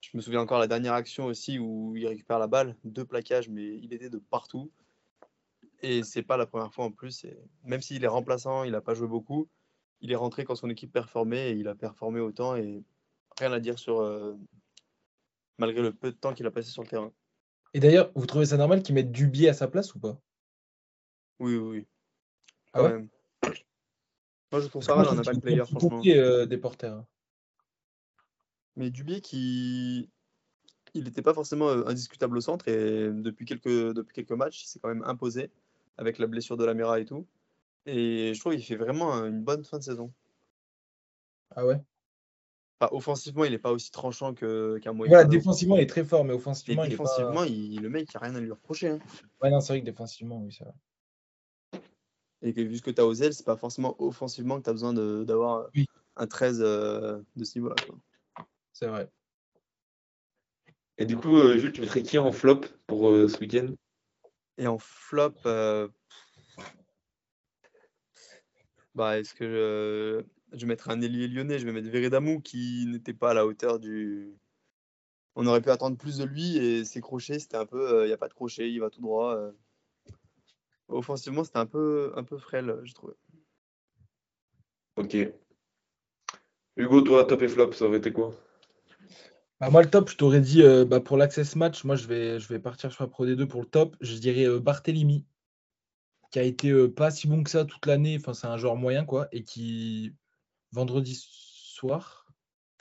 [0.00, 3.48] Je me souviens encore la dernière action aussi où il récupère la balle, deux plaquages,
[3.48, 4.70] mais il était de partout.
[5.82, 7.26] Et c'est pas la première fois en plus.
[7.64, 9.48] Même s'il est remplaçant, il n'a pas joué beaucoup.
[10.00, 12.56] Il est rentré quand son équipe performait et il a performé autant.
[12.56, 12.82] Et
[13.38, 14.00] rien à dire sur.
[14.00, 14.34] euh,
[15.58, 17.12] malgré le peu de temps qu'il a passé sur le terrain.
[17.74, 20.18] Et d'ailleurs, vous trouvez ça normal qu'ils mettent Dubier à sa place ou pas?
[21.40, 21.86] Oui, oui, oui.
[22.72, 22.92] Ah ouais?
[22.92, 23.08] Même.
[24.50, 26.02] Moi, je trouve ça mal attaque qu'il player, franchement.
[26.06, 26.98] euh, des porteurs.
[26.98, 27.06] hein.
[28.76, 30.08] Mais Dubier qui.
[30.94, 34.66] Il n'était pas forcément euh, indiscutable au centre et depuis quelques, depuis quelques matchs, il
[34.68, 35.50] s'est quand même imposé
[35.98, 37.26] avec la blessure de Lamera et tout.
[37.90, 40.12] Et je trouve qu'il fait vraiment un- une bonne fin de saison.
[41.56, 41.80] Ah ouais?
[42.80, 45.30] Enfin, offensivement, il n'est pas aussi tranchant que- qu'un Voilà, Moïcano.
[45.30, 48.16] défensivement, il est très fort, mais Mais offensivement, il est défensivement, il- le mec, il
[48.18, 48.88] n'y a rien à lui reprocher.
[48.88, 48.98] hein.
[49.40, 51.80] Ouais, non, c'est vrai que défensivement, oui, ça va.
[52.42, 54.70] Et que vu ce que tu as aux ailes, c'est pas forcément offensivement que tu
[54.70, 55.86] as besoin de- d'avoir Oui.
[56.16, 57.74] un 13 euh, de ce niveau-là.
[57.86, 57.98] quoi.
[58.74, 59.10] C'est vrai.
[60.98, 63.72] Et du coup, euh, Jules, tu mettrais qui en flop pour euh, ce week-end?
[64.58, 65.88] Et en flop, euh,
[68.98, 69.46] bah, est-ce que
[70.52, 71.58] je, je mettrais un ailier lyonnais?
[71.58, 74.34] Je vais mettre Veredamou qui n'était pas à la hauteur du.
[75.36, 78.02] On aurait pu attendre plus de lui et ses crochets, c'était un peu.
[78.04, 79.36] Il n'y a pas de crochet, il va tout droit.
[79.36, 79.52] euh.
[80.88, 83.14] Offensivement, c'était un peu, un peu frêle, je trouve.
[84.96, 85.16] Ok.
[86.76, 88.34] Hugo, toi, top et flop, ça aurait été quoi?
[89.60, 92.40] Bah, moi, le top, je t'aurais dit euh, bah, pour l'Access Match, moi, je vais,
[92.40, 93.96] je vais partir sur la Pro D2 pour le top.
[94.00, 95.24] Je dirais euh, Barthélemy,
[96.30, 98.16] qui a été euh, pas si bon que ça toute l'année.
[98.18, 99.28] Enfin, c'est un joueur moyen, quoi.
[99.32, 100.14] Et qui,
[100.72, 102.26] vendredi soir,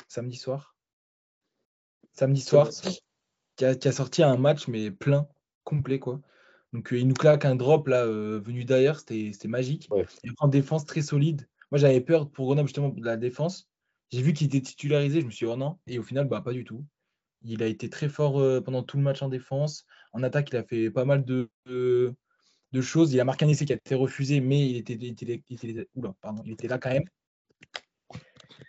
[0.08, 0.76] samedi soir,
[2.14, 2.70] samedi soir,
[3.56, 5.28] qui a, qui a sorti un match, mais plein,
[5.64, 6.22] complet, quoi.
[6.74, 9.00] Donc, euh, il nous claque un drop, là, euh, venu d'ailleurs.
[9.00, 9.88] C'était magique.
[9.92, 10.06] Ouais.
[10.24, 11.48] Et en défense très solide.
[11.72, 13.70] Moi, j'avais peur pour Grenoble, justement, de la défense.
[14.10, 15.80] J'ai vu qu'il était titularisé, je me suis dit, oh non.
[15.88, 16.86] Et au final, bah, pas du tout.
[17.44, 19.86] Il a été très fort pendant tout le match en défense.
[20.14, 22.16] En attaque, il a fait pas mal de, de,
[22.72, 23.14] de choses.
[23.14, 25.70] Il a marqué un essai qui a été refusé, mais il était, il était, il
[25.70, 27.06] était- oula, pardon, il était là quand même.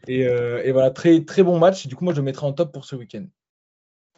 [0.06, 1.86] Et, euh, et voilà, très, très bon match.
[1.86, 3.26] Du coup, moi, je le mettrai en top pour ce week-end.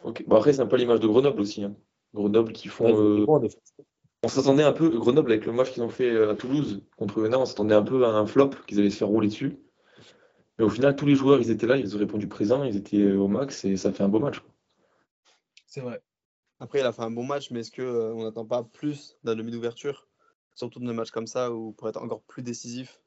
[0.03, 0.23] Ok.
[0.27, 1.63] Bon, après, c'est un peu l'image de Grenoble aussi.
[1.63, 1.75] hein.
[2.13, 2.85] Grenoble qui font.
[2.85, 3.49] Ouais, euh.
[4.23, 7.19] On s'attendait un peu, Grenoble, avec le match qu'ils ont fait euh, à Toulouse contre
[7.21, 9.57] Venard, on s'attendait un peu à un flop, qu'ils allaient se faire rouler dessus.
[10.59, 13.11] Mais au final, tous les joueurs, ils étaient là, ils ont répondu présent, ils étaient
[13.13, 14.43] au max et ça fait un beau match.
[15.65, 15.99] C'est vrai.
[16.61, 19.51] Après, il a fait un bon match, mais est-ce qu'on n'attend pas plus d'un demi
[19.51, 20.07] d'ouverture?
[20.53, 23.01] Surtout dans des matchs comme ça, où pour être encore plus décisif.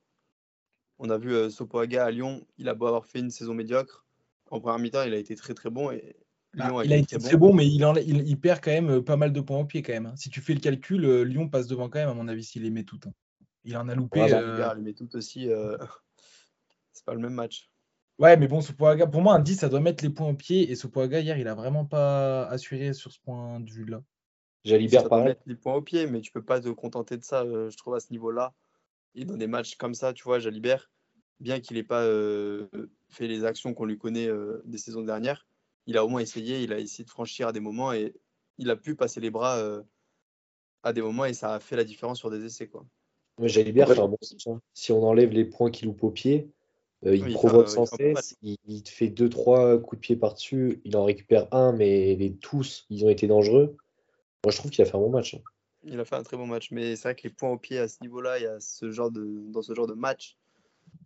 [0.99, 4.05] On a vu euh, Sopoaga à Lyon, il a beau avoir fait une saison médiocre.
[4.51, 5.93] en première mi-temps, il a été très très bon.
[5.93, 6.17] Et
[6.55, 7.81] bah, il a été très bon, mais il,
[8.27, 10.07] il, perd quand même pas mal de points au pied quand même.
[10.07, 10.17] Hein.
[10.17, 12.71] Si tu fais le calcul, Lyon passe devant quand même, à mon avis, s'il les
[12.71, 13.07] met toutes.
[13.07, 13.15] Hein.
[13.63, 14.21] Il en a loupé.
[14.21, 15.49] Ouais, il les met toutes aussi.
[16.93, 17.71] C'est pas le même match.
[18.19, 20.71] Ouais, mais bon, Sopoaga, pour moi, un 10, ça doit mettre les points au pied.
[20.71, 24.03] Et Sopoaga, hier, il a vraiment pas assuré sur ce point de vue-là.
[24.65, 25.27] Jalibert, pareil.
[25.27, 27.77] mettre les points au pied, mais tu peux pas te contenter de ça, euh, je
[27.77, 28.55] trouve, à ce niveau-là.
[29.15, 30.91] Et dans des matchs comme ça, tu vois, Jalibert,
[31.41, 32.69] bien qu'il n'ait pas euh,
[33.09, 35.47] fait les actions qu'on lui connaît euh, des saisons dernières,
[35.87, 38.15] il a au moins essayé, il a essayé de franchir à des moments et
[38.59, 39.61] il a pu passer les bras
[40.83, 42.69] à des moments et ça a fait la différence sur des essais.
[42.69, 42.87] Quoi.
[43.43, 44.61] Jalibert fait un bon hein.
[44.73, 46.54] Si on enlève les points qu'il loupe au pied,
[47.07, 51.05] euh, il, provoque sans cesse, il, te fait 2-3 coups de pied par-dessus, il en
[51.05, 53.77] récupère un, mais les tous, ils ont été dangereux.
[54.45, 55.35] Moi, je trouve qu'il a fait un bon match.
[55.35, 55.41] Hein.
[55.85, 57.79] Il a fait un très bon match, mais c'est vrai que les points au pied
[57.79, 60.39] à ce niveau-là et ce genre de, dans ce genre de match,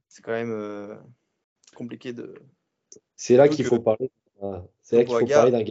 [0.08, 0.94] c'est quand même euh,
[1.74, 2.34] compliqué de.
[3.16, 4.11] C'est là qu'il faut parler.
[4.82, 5.64] C'est là qu'il faut parler d'un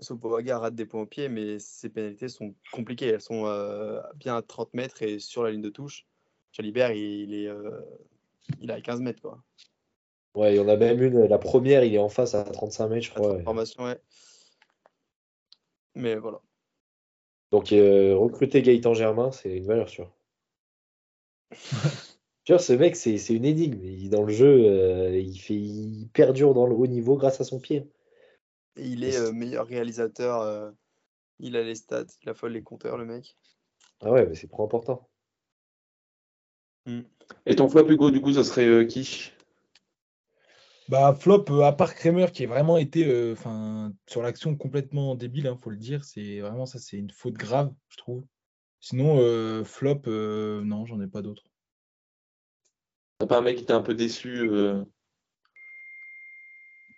[0.00, 3.06] Sopoaga rate des points au pied, mais ses pénalités sont compliquées.
[3.08, 6.06] Elles sont euh, bien à 30 mètres et sur la ligne de touche.
[6.52, 7.48] Jalibert, il, est
[8.60, 9.42] il a 15 mètres, quoi.
[10.34, 12.88] Ouais, il y en a même une, la première, il est en face à 35
[12.88, 13.42] mètres, je crois.
[13.42, 14.00] Formation, ouais.
[15.96, 16.40] Mais voilà.
[17.50, 20.12] Donc, euh, recruter Gaëtan Germain, c'est une valeur sûre.
[22.44, 23.82] tu vois, ce mec, c'est une énigme.
[23.82, 27.44] Il, dans le jeu, euh, il, fait, il perdure dans le haut niveau grâce à
[27.44, 27.90] son pied.
[28.76, 30.72] Et il est euh, meilleur réalisateur.
[31.40, 33.36] il a les stats, il a folle les compteurs, le mec.
[34.00, 35.09] Ah ouais, mais c'est trop important.
[36.86, 37.00] Mm.
[37.46, 39.32] Et ton flop, Hugo, du coup, ça serait euh, qui?
[40.88, 43.36] Bah, flop, euh, à part Kramer qui a vraiment été euh,
[44.08, 46.04] sur l'action complètement débile, il hein, faut le dire.
[46.04, 48.24] C'est vraiment ça, c'est une faute grave, je trouve.
[48.80, 51.44] Sinon, flop, non, j'en ai pas d'autres.
[53.18, 54.48] T'as pas un mec qui était un peu déçu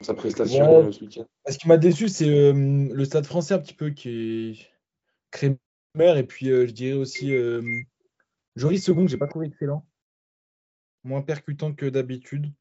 [0.00, 1.24] sa prestation ce week-end?
[1.48, 4.70] Ce qui m'a déçu, c'est le stade français un petit peu qui est
[5.32, 5.58] Kramer
[6.18, 7.32] et puis je dirais aussi
[8.56, 9.86] Joris Second, j'ai pas trouvé excellent.
[11.04, 12.52] Moins percutant que d'habitude.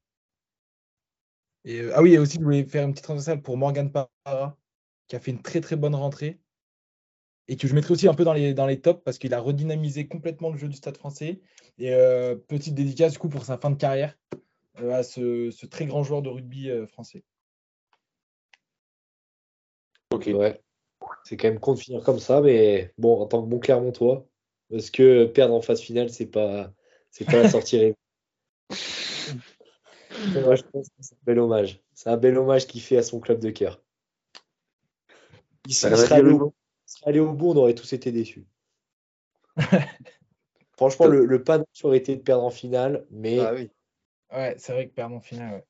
[1.66, 4.58] Et, euh, ah oui, et aussi, je voulais faire une petite transversale pour Morgan Parra,
[5.08, 6.40] qui a fait une très très bonne rentrée.
[7.48, 9.40] Et que je mettrai aussi un peu dans les, dans les tops parce qu'il a
[9.40, 11.42] redynamisé complètement le jeu du stade français.
[11.78, 14.18] Et euh, petite dédicace du coup pour sa fin de carrière
[14.80, 17.24] euh, à ce, très grand joueur de rugby français.
[20.12, 20.28] Ok.
[20.28, 20.62] Ouais.
[21.26, 24.26] C'est quand même con de finir comme ça, mais bon, en tant que bon Clermontois,
[24.72, 26.74] parce que perdre en phase finale, c'est pas,
[27.10, 27.94] c'est pas la sortie
[30.34, 31.80] Moi, je pense que c'est un bel hommage.
[31.94, 33.82] C'est un bel hommage qu'il fait à son club de cœur.
[35.68, 36.12] Il serait
[37.04, 38.46] allé, au bout, on aurait tous été déçus.
[40.78, 43.40] Franchement, le, le pas aurait été de perdre en finale, mais.
[43.40, 43.70] Ah oui.
[44.32, 45.66] Ouais, c'est vrai que perdre en finale, ouais.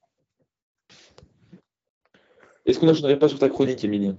[2.66, 4.18] Est-ce qu'on n'enchaînerait pas sur ta chronique, Emilien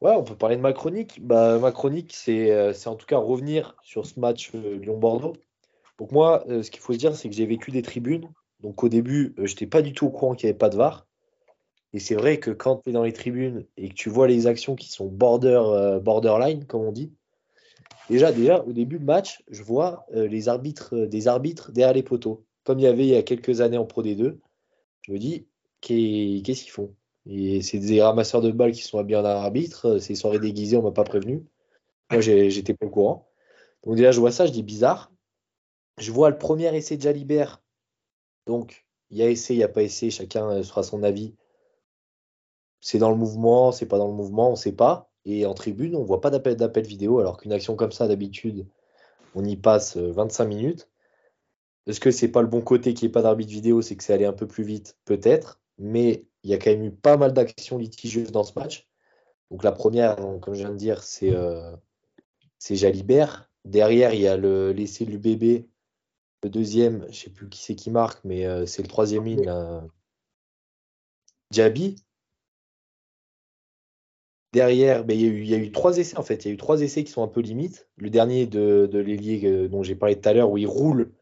[0.00, 1.24] Ouais, on peut parler de ma chronique.
[1.26, 5.34] Bah, ma chronique, c'est euh, en tout cas revenir sur ce match euh, Lyon-Bordeaux.
[5.98, 8.28] Donc moi, euh, ce qu'il faut se dire, c'est que j'ai vécu des tribunes.
[8.60, 10.76] Donc au début, je n'étais pas du tout au courant qu'il n'y avait pas de
[10.76, 11.06] VAR.
[11.92, 14.46] Et c'est vrai que quand tu es dans les tribunes et que tu vois les
[14.46, 17.12] actions qui sont border, borderline, comme on dit,
[18.10, 22.44] déjà, déjà, au début de match, je vois les arbitres, des arbitres derrière les poteaux.
[22.64, 24.38] Comme il y avait il y a quelques années en Pro D2,
[25.02, 25.46] je me dis,
[25.80, 26.94] qu'est-ce qu'ils font?
[27.26, 29.98] Et c'est des ramasseurs de balles qui sont habillés en arbitre.
[29.98, 31.44] C'est soirée déguisée, on m'a pas prévenu.
[32.10, 33.28] Moi, j'étais pas au courant.
[33.82, 35.10] Donc déjà, je vois ça, je dis bizarre.
[35.98, 37.62] Je vois le premier essai de Jalibert.
[38.46, 41.34] Donc, il y a essai, il n'y a pas essai, chacun fera son avis.
[42.80, 45.10] C'est dans le mouvement, c'est pas dans le mouvement, on ne sait pas.
[45.24, 48.66] Et en tribune, on ne voit pas d'appel vidéo, alors qu'une action comme ça, d'habitude,
[49.34, 50.90] on y passe 25 minutes.
[51.86, 54.04] Est-ce que c'est pas le bon côté qu'il n'y ait pas d'arbitre vidéo, c'est que
[54.04, 54.98] c'est allé un peu plus vite?
[55.06, 55.60] Peut-être.
[55.78, 58.86] Mais il y a quand même eu pas mal d'actions litigieuses dans ce match.
[59.50, 61.74] Donc la première, comme je viens de dire, c'est euh,
[62.70, 63.50] Jalibert.
[63.64, 65.68] Derrière, il y a l'essai du bébé.
[66.42, 69.24] Le deuxième, je ne sais plus qui c'est qui marque, mais euh, c'est le troisième
[69.24, 69.50] ligne.
[71.50, 71.96] Diaby.
[74.52, 76.44] Derrière, ben, il, y a eu, il, y a eu, trois essais en fait.
[76.44, 77.88] Il y a eu trois essais qui sont un peu limites.
[77.96, 81.12] Le dernier de, de l'ailier euh, dont j'ai parlé tout à l'heure, où il roule,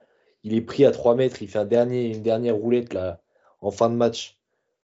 [0.42, 3.22] il est pris à 3 mètres, il fait un dernier, une dernière roulette là,
[3.60, 4.41] en fin de match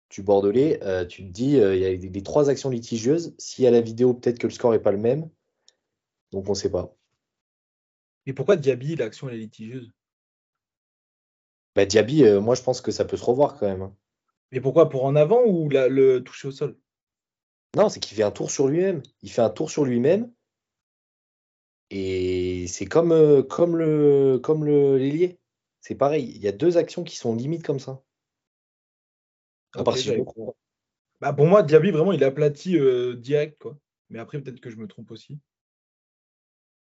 [0.10, 3.36] du Bordelais, euh, tu te dis, euh, il y a des, trois actions litigieuses.
[3.38, 5.30] S'il y a la vidéo, peut-être que le score n'est pas le même.
[6.32, 6.96] Donc on ne sait pas.
[8.26, 9.92] Mais pourquoi Diaby, l'action est litigieuse?
[11.76, 13.82] Bah, Diaby, euh, moi je pense que ça peut se revoir quand même.
[13.82, 13.96] Hein.
[14.52, 14.90] Mais pourquoi?
[14.90, 16.78] Pour en avant ou le toucher au sol?
[17.76, 19.04] Non, c'est qu'il fait un tour sur lui-même.
[19.22, 20.32] Il fait un tour sur lui-même.
[21.90, 25.40] Et c'est comme, comme le comme l'ailier.
[25.82, 26.32] C'est pareil.
[26.36, 28.04] Il y a deux actions qui sont limites comme ça.
[29.78, 30.56] À Ok, part si je j'avais- me trompe.
[31.22, 33.78] Bah, pour moi, Diaby, vraiment, il aplati euh, direct, quoi.
[34.10, 35.40] Mais après, peut-être que je me trompe aussi.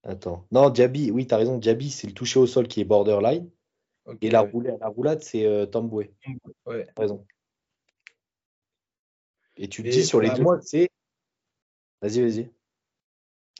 [0.02, 0.46] Attends.
[0.52, 1.58] Non, Diaby, oui, tu as raison.
[1.58, 3.50] Diaby, c'est le toucher au sol qui est borderline.
[4.22, 4.50] Et la, ouais.
[4.50, 6.14] roulade, la roulade, c'est euh, Tamboué.
[6.64, 6.86] Ouais.
[6.94, 7.26] T'as raison.
[9.56, 10.88] Et tu te dis sur les bah, deux moi- c'est.
[12.00, 12.50] Vas-y, vas-y.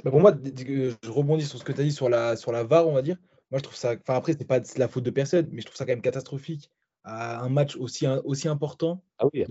[0.05, 2.53] Bah, pour moi, euh, je rebondis sur ce que tu as dit sur la, sur
[2.53, 3.19] la VAR, on va dire.
[3.51, 3.95] Moi, je trouve ça.
[4.01, 6.03] Enfin, après, c'est pas de la faute de personne, mais je trouve ça quand même
[6.03, 6.71] catastrophique.
[7.11, 9.45] À un match aussi, aussi important, Ah oui,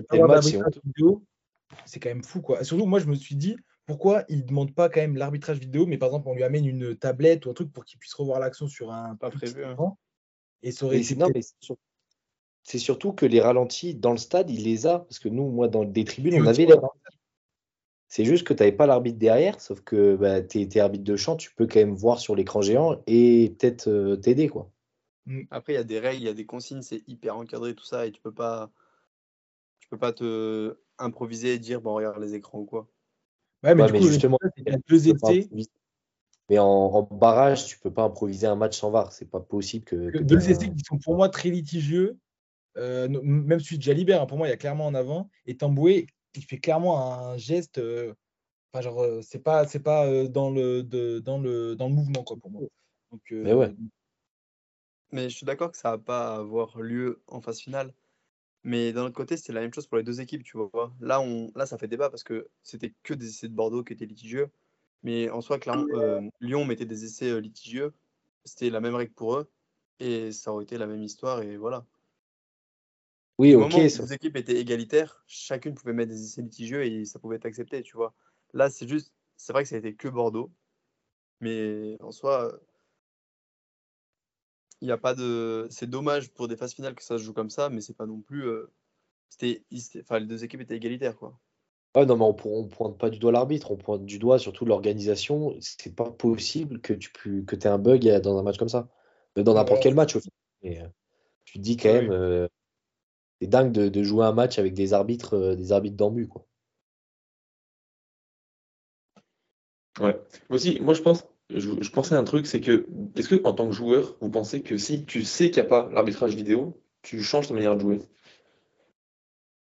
[1.86, 2.62] c'est quand même fou, quoi.
[2.62, 5.58] Et surtout, moi, je me suis dit, pourquoi il ne demande pas quand même l'arbitrage
[5.58, 8.14] vidéo, mais par exemple, on lui amène une tablette ou un truc pour qu'il puisse
[8.14, 9.72] revoir l'action sur un Pas prévu, hein.
[9.72, 9.98] écran.
[10.62, 11.78] Et ça aurait Mais été c'est non, peut-être- mais c'est sur-
[12.64, 15.00] c'est surtout que les ralentis dans le stade, il les a.
[15.00, 17.00] Parce que nous, moi, dans des tribunes, on avait les ralentis.
[18.08, 21.16] C'est juste que tu n'avais pas l'arbitre derrière, sauf que bah, tu es, arbitre de
[21.16, 24.48] champ, tu peux quand même voir sur l'écran géant et peut-être euh, t'aider.
[24.48, 24.72] quoi.
[25.52, 27.84] Après, il y a des règles, il y a des consignes, c'est hyper encadré, tout
[27.86, 28.72] ça, et tu peux pas,
[29.80, 32.88] tu peux pas te improviser et dire, bon, regarde les écrans ou quoi.
[33.64, 34.38] Ouais, mais Ouais, du mais coup, le justement,
[34.88, 35.70] deux improviser.
[36.50, 39.12] Mais en, en barrage, tu peux pas improviser un match sans VAR.
[39.12, 40.18] C'est pas possible que.
[40.20, 42.18] deux essais un- qui sont pour moi très litigieux.
[42.78, 45.30] Euh, même celui de Jalibert, hein, pour moi, il y a clairement en avant.
[45.46, 47.80] Et Tamboué, il fait clairement un geste.
[47.80, 48.14] euh,
[48.72, 51.96] Enfin, genre, euh, c'est pas, c'est pas euh, dans, le, de- dans, le, dans le
[51.96, 52.62] mouvement, quoi, pour moi.
[53.12, 53.74] Donc, euh, Mais ouais.
[55.12, 57.94] Mais je suis d'accord que ça va pas avoir lieu en phase finale.
[58.64, 60.94] Mais d'un autre côté, c'est la même chose pour les deux équipes, tu vois.
[61.02, 63.94] Là, on, là ça fait débat parce que c'était que des essais de Bordeaux qui
[63.94, 64.52] étaient litigieux.
[65.04, 67.94] Mais en soi, clairement, euh, Lyon mettait des essais euh, litigieux.
[68.46, 69.52] C'était la même règle pour eux.
[70.00, 71.42] Et ça aurait été la même histoire.
[71.44, 71.86] Et voilà.
[73.40, 73.74] Oui, ok.
[73.74, 77.06] moment où les ça- deux équipes étaient égalitaires, chacune pouvait mettre des essais litigieux et
[77.06, 78.14] ça pouvait être accepté, tu vois.
[78.54, 80.52] Là, c'est juste, c'est vrai que ça a été que Bordeaux,
[81.42, 82.60] mais en soi,
[84.82, 87.34] il y a pas de, c'est dommage pour des phases finales que ça se joue
[87.34, 88.72] comme ça, mais c'est pas non plus, euh,
[89.30, 89.66] c'était,
[90.02, 91.40] enfin, les deux équipes étaient égalitaires, quoi.
[91.96, 94.66] Ouais, non, mais on, on pointe pas du doigt l'arbitre, on pointe du doigt surtout
[94.66, 95.56] l'organisation.
[95.62, 98.70] C'est pas possible que tu pu- que aies un bug euh, dans un match comme
[98.70, 98.88] ça.
[99.36, 99.84] Dans n'importe ouais.
[99.84, 100.32] quel match, au final.
[100.64, 100.88] Mais, euh,
[101.46, 102.48] tu te dis quand Ouais, même, euh,
[103.42, 106.48] c'est dingue de, de jouer un match avec des arbitres, euh, des arbitres d'embu, quoi.
[110.00, 110.14] Ouais.
[110.50, 113.42] Moi Aussi, moi je pense, je, je pensais à un truc, c'est que, est-ce que
[113.44, 116.36] en tant que joueur, vous pensez que si tu sais qu'il n'y a pas l'arbitrage
[116.36, 118.00] vidéo, tu changes ta manière de jouer?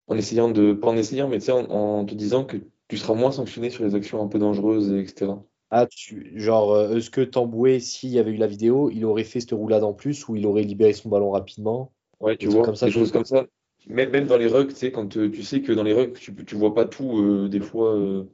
[0.07, 2.97] En essayant de, pas en essayant, mais tu sais, en, en te disant que tu
[2.97, 5.33] seras moins sanctionné sur les actions un peu dangereuses, et etc.
[5.71, 9.23] Ah, tu, genre, euh, est-ce que Tamboué, s'il y avait eu la vidéo, il aurait
[9.23, 11.91] fait cette roulade en plus ou il aurait libéré son ballon rapidement?
[12.19, 13.47] Ouais, tu vois, comme ça, des choses comme ça.
[13.87, 16.13] Même, même dans les rugs, tu sais, quand euh, tu sais que dans les rugs,
[16.13, 18.29] tu, tu vois pas tout, euh, des fois, euh,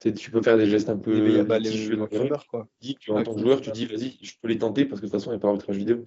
[0.00, 2.68] tu peux faire des gestes un peu Il y a bah, les, rumeurs, quoi.
[2.80, 4.84] Tu dis que, en Ah, tant que joueur, tu dis, vas-y, je peux les tenter
[4.84, 6.06] parce que de toute façon, il n'y a pas d'arbitrage vidéo.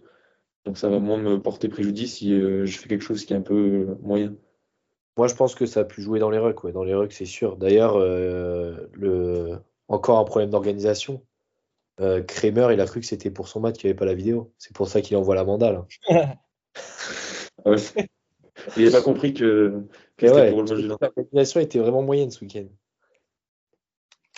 [0.66, 3.36] Donc ça va moins me porter préjudice si euh, je fais quelque chose qui est
[3.36, 3.54] un peu
[3.90, 4.34] euh, moyen.
[5.18, 6.72] Moi, je pense que ça a pu jouer dans les rucks, ouais.
[6.72, 7.58] Dans les rucks, c'est sûr.
[7.58, 9.58] D'ailleurs, euh, le...
[9.88, 11.24] encore un problème d'organisation.
[12.00, 14.16] Euh, Kramer, il a cru que c'était pour son match qu'il n'y avait pas la
[14.16, 14.52] vidéo.
[14.58, 15.84] C'est pour ça qu'il envoie la mandale.
[17.66, 17.78] Ah ouais.
[18.76, 19.84] Il n'a pas compris que,
[20.18, 22.66] que ouais, pour le match l'organisation était vraiment moyenne ce week-end.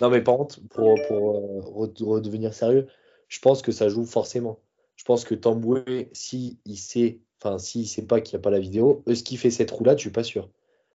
[0.01, 2.87] Non, mais par contre, pour, pour euh, re- redevenir sérieux,
[3.27, 4.59] je pense que ça joue forcément.
[4.97, 8.49] Je pense que Tamboué, si il sait, enfin, s'il sait pas qu'il n'y a pas
[8.51, 10.49] la vidéo, eux, ce qui fait cette roulade, je suis pas sûr.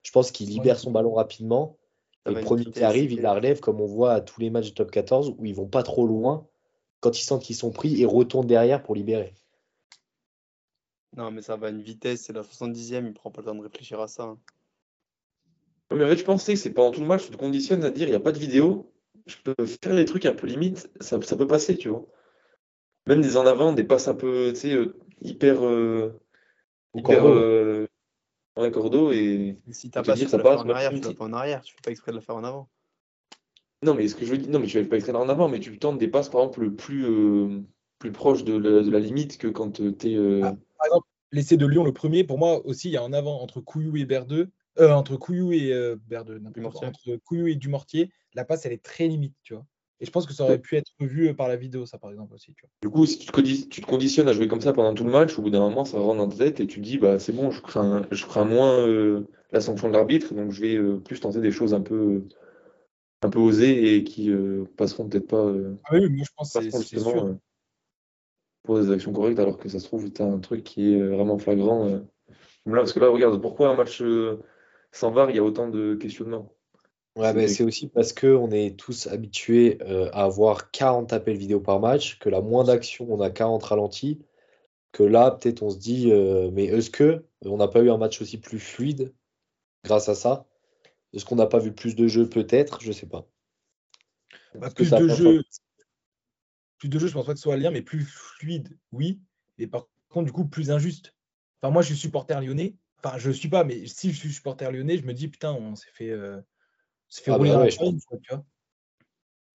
[0.02, 1.78] Je pense qu'il libère son ballon rapidement.
[2.26, 4.70] Et le premier qui arrive, il la relève comme on voit à tous les matchs
[4.70, 6.46] de top 14 où ils vont pas trop loin.
[7.00, 9.34] Quand ils sentent qu'ils sont pris, ils retournent derrière pour libérer.
[11.16, 13.54] Non, mais ça va à une vitesse, c'est la 70e, il prend pas le temps
[13.56, 14.36] de réfléchir à ça.
[15.94, 17.90] Mais en fait, je pensais que c'est pendant tout le match, tu te conditionnes à
[17.90, 18.92] dire, il n'y a pas de vidéo,
[19.26, 22.06] je peux faire des trucs un peu limites, ça, ça peut passer, tu vois.
[23.06, 26.20] Même des en avant, des passes un peu, tu sais, euh, hyper, euh,
[26.94, 27.38] hyper cordeau.
[27.38, 27.86] euh,
[28.56, 30.90] ouais, cordeau et Et Si ta te passe, dire, ça la passe, faire en arrière,
[30.90, 32.68] tu vas pas en arrière, tu fais pas exprès de la faire en avant.
[33.82, 35.48] Non, mais ce que je veux dire, non, mais tu vas pas extraire en avant,
[35.48, 37.60] mais tu tentes des passes, par exemple, plus, euh,
[38.00, 40.42] plus proches de la, de la limite que quand tu es.
[40.42, 43.12] Ah, Par exemple, l'essai de Lyon, le premier, pour moi aussi, il y a en
[43.12, 44.50] avant entre Couillou et Berdeux.
[44.78, 45.96] Euh, entre Couillou et euh.
[46.64, 49.66] Entre Couillou et Dumortier, la passe, elle est très limite, tu vois.
[50.00, 52.10] Et je pense que ça aurait pu être vu euh, par la vidéo, ça, par
[52.10, 52.70] exemple, aussi, tu vois.
[52.82, 55.04] Du coup, si tu te, condi- tu te conditionnes à jouer comme ça pendant tout
[55.04, 56.98] le match, au bout d'un moment, ça rentre dans ta tête et tu te dis,
[56.98, 60.60] bah, c'est bon, je crains, je crains moins euh, la sanction de l'arbitre, donc je
[60.60, 62.24] vais plus tenter des choses un peu,
[63.22, 64.30] un peu osées et qui
[64.76, 65.50] passeront peut-être pas,
[65.84, 67.38] Ah oui, moi, je pense que c'est sûr.
[68.64, 71.00] pour des actions correctes, alors que ça se trouve, tu as un truc qui est
[71.00, 71.86] vraiment flagrant.
[71.86, 72.02] là,
[72.66, 74.42] parce que là, regarde, pourquoi un match euh,
[74.96, 76.52] sans VAR, il y a autant de questionnements?
[77.16, 81.12] Ouais, C'est mais des- c'est aussi parce qu'on est tous habitués euh, à avoir 40
[81.12, 84.20] appels vidéo par match, que la moindre action, on a 40 ralentis,
[84.92, 87.98] que là, peut-être on se dit, euh, mais est-ce que on n'a pas eu un
[87.98, 89.14] match aussi plus fluide
[89.84, 90.46] grâce à ça?
[91.14, 93.26] Est-ce qu'on n'a pas vu plus de jeux Peut-être, je sais pas.
[94.54, 95.42] Bah, plus de jeux,
[96.78, 99.20] plus de jeux, je pense pas que ce soit lien, mais plus fluide, oui.
[99.58, 101.14] Et par contre, du coup, plus injuste.
[101.60, 102.76] Enfin, moi, je suis supporter lyonnais.
[103.02, 105.52] Enfin, je ne suis pas, mais si je suis supporter lyonnais, je me dis, putain,
[105.52, 106.40] on s'est fait, euh,
[107.10, 107.78] fait ah rouler bah dans la tu
[108.30, 108.44] vois.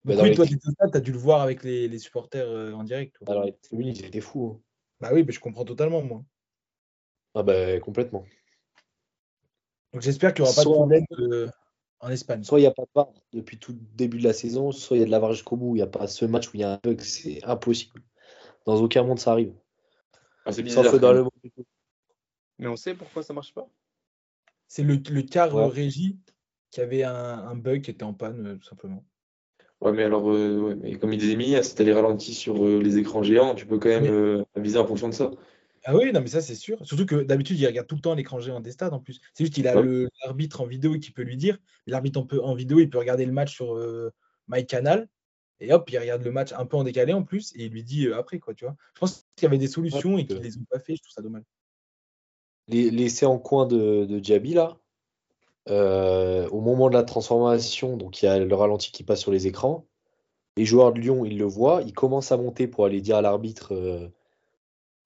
[0.04, 3.18] Donc, oui, toi, tu as dû le voir avec les, les supporters euh, en direct.
[3.18, 3.32] Toi.
[3.32, 4.56] Alors, oui, ils étaient fous.
[4.56, 4.62] Hein.
[5.00, 6.24] Bah oui, mais je comprends totalement, moi.
[7.34, 8.26] Ah bah complètement.
[9.94, 11.50] Donc j'espère qu'il n'y aura pas de problème euh,
[12.00, 12.44] en Espagne.
[12.44, 14.98] Soit il n'y a pas de VAR depuis tout le début de la saison, soit
[14.98, 15.76] il y a de la VAR jusqu'au bout.
[15.76, 18.02] Il n'y a pas ce match où il y a un bug, c'est impossible.
[18.66, 19.54] Dans aucun monde ça arrive.
[20.46, 21.00] Ah, c'est bizarre.
[21.00, 21.32] Dans le monde.
[22.62, 23.68] Mais on sait pourquoi ça marche pas
[24.70, 26.18] C'est le, le car régie
[26.70, 29.04] qui avait un, bug qui était en panne, euh, tout simplement.
[29.82, 32.98] Ouais, mais alors, euh, mais comme il disait Mia, si tu les ralentis sur les
[32.98, 35.32] écrans géants, tu peux quand même aviser en fonction de ça.
[35.84, 36.86] Ah oui, non, mais ça, c'est sûr.
[36.86, 39.20] Surtout que d'habitude, il regarde tout le temps l'écran géant des stades en plus.
[39.34, 39.74] C'est juste qu'il a
[40.26, 41.58] l'arbitre en vidéo qui peut lui dire.
[41.88, 44.12] L'arbitre en, en, vidéo, il peut regarder le match sur euh,
[44.48, 45.08] MyCanal.
[45.60, 47.52] Et hop, il regarde le match un peu en décalé en plus.
[47.56, 48.76] Et il lui dit euh, après, quoi, tu vois.
[48.94, 50.96] Je pense qu'il y avait des solutions et qu'ils ne les ont pas fait.
[50.96, 51.44] Je trouve ça dommage.
[52.72, 54.78] Les, laissés en coin de, de Diaby, là,
[55.70, 59.32] euh, au moment de la transformation, donc il y a le ralenti qui passe sur
[59.32, 59.86] les écrans.
[60.58, 61.82] Les joueurs de Lyon, ils le voient.
[61.84, 64.12] Ils commencent à monter pour aller dire à l'arbitre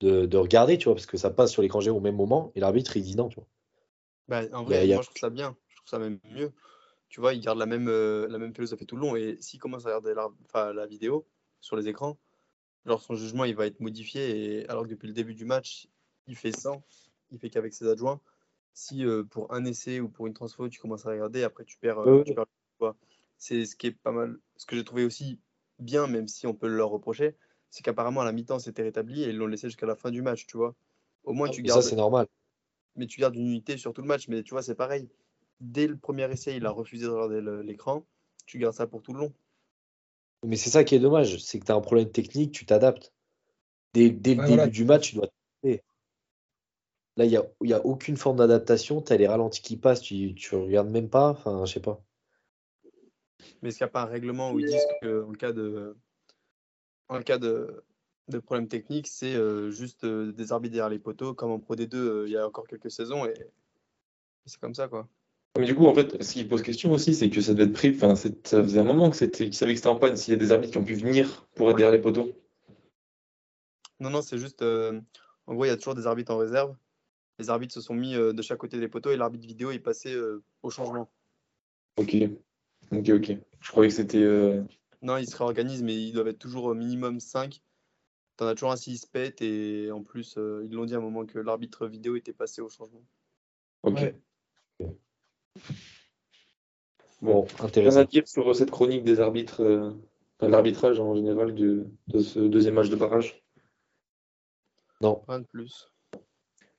[0.01, 2.59] de, regarder, tu vois, parce que ça passe sur l'écran géant au même moment, et
[2.59, 3.47] l'arbitre, il dit non, tu vois.
[4.28, 5.55] Bah, en vrai, moi, je trouve ça bien.
[5.68, 6.51] Je trouve ça même mieux.
[7.09, 9.59] Tu vois, il garde la même, euh, la même philosophie tout le long, et s'il
[9.59, 11.26] commence à regarder la, la vidéo
[11.61, 12.18] sur les écrans,
[12.86, 15.88] genre son jugement, il va être modifié, et alors que depuis le début du match,
[16.28, 16.84] il fait 100,
[17.32, 18.19] il fait qu'avec ses adjoints.
[18.73, 21.78] Si euh, pour un essai ou pour une transfo, tu commences à regarder, après tu
[21.78, 22.95] perds, euh, tu perds
[23.38, 25.39] C'est ce qui est pas mal, ce que j'ai trouvé aussi
[25.80, 27.36] bien, même si on peut leur reprocher,
[27.69, 30.21] c'est qu'apparemment à la mi-temps c'était rétabli et ils l'ont laissé jusqu'à la fin du
[30.21, 30.76] match, tu vois.
[31.23, 31.82] Au moins ah, tu gardes.
[31.82, 32.28] Ça c'est normal.
[32.97, 35.09] Mais tu gardes une unité sur tout le match, mais tu vois c'est pareil.
[35.61, 38.05] Dès le premier essai, il a refusé de regarder l'écran.
[38.45, 39.34] Tu gardes ça pour tout le long.
[40.43, 43.13] Mais c'est ça qui est dommage, c'est que tu as un problème technique, tu t'adaptes.
[43.93, 45.30] Dès, le début du match, tu dois
[47.18, 49.01] Là, il n'y a, y a aucune forme d'adaptation.
[49.01, 51.30] Tu as les ralentis qui passent, tu ne regardes même pas.
[51.30, 52.03] Enfin, je sais pas.
[53.61, 55.95] Mais est-ce qu'il n'y a pas un règlement où ils disent qu'en cas de,
[57.07, 57.84] en cas de,
[58.28, 61.76] de problème technique, c'est euh, juste euh, des arbitres derrière les poteaux, comme en Pro
[61.76, 63.34] D2 euh, il y a encore quelques saisons, et,
[64.45, 65.07] c'est comme ça, quoi.
[65.57, 67.74] Mais du coup, en fait, ce qui pose question aussi, c'est que ça devait être
[67.74, 67.91] pris.
[67.95, 68.30] Enfin, ça
[68.61, 70.18] faisait un moment que c'était, qu'ils savaient que c'était en panne.
[70.18, 72.34] S'il y a des arbitres qui ont pu venir pour être derrière les poteaux.
[74.01, 74.61] Non, non, c'est juste.
[74.61, 76.76] en gros, il y a toujours des arbitres en réserve.
[77.39, 80.15] Les arbitres se sont mis de chaque côté des poteaux et l'arbitre vidéo est passé
[80.63, 81.09] au changement.
[81.97, 82.15] Ok,
[82.91, 83.38] ok, ok.
[83.59, 84.63] Je croyais que c'était.
[85.01, 87.61] Non, ils se réorganisent, mais ils doivent être toujours au minimum 5.
[88.38, 91.01] T'en as toujours un 6 pète et en plus, euh, ils l'ont dit à un
[91.01, 93.03] moment que l'arbitre vidéo était passé au changement.
[93.83, 94.13] Ok.
[97.21, 97.99] Bon, intéressant.
[97.99, 99.91] à dire sur cette chronique des arbitres, euh,
[100.41, 101.88] l'arbitrage en général de,
[102.19, 103.41] ce deuxième match de barrage?
[105.01, 105.23] Non.
[105.27, 105.88] Rien de plus.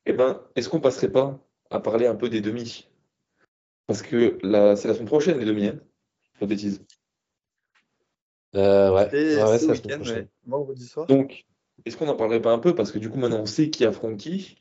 [0.06, 1.38] Eh ben, est-ce qu'on passerait pas
[1.70, 2.88] à parler un peu des demi?
[3.86, 5.80] Parce que c'est la semaine prochaine, les demi, hein
[6.38, 6.84] Pas de bêtises.
[8.54, 9.08] Euh, ouais,
[11.08, 11.44] Donc,
[11.84, 12.74] est-ce qu'on en parlerait pas un peu?
[12.74, 14.56] Parce que du coup, maintenant, on sait qui affronte qui.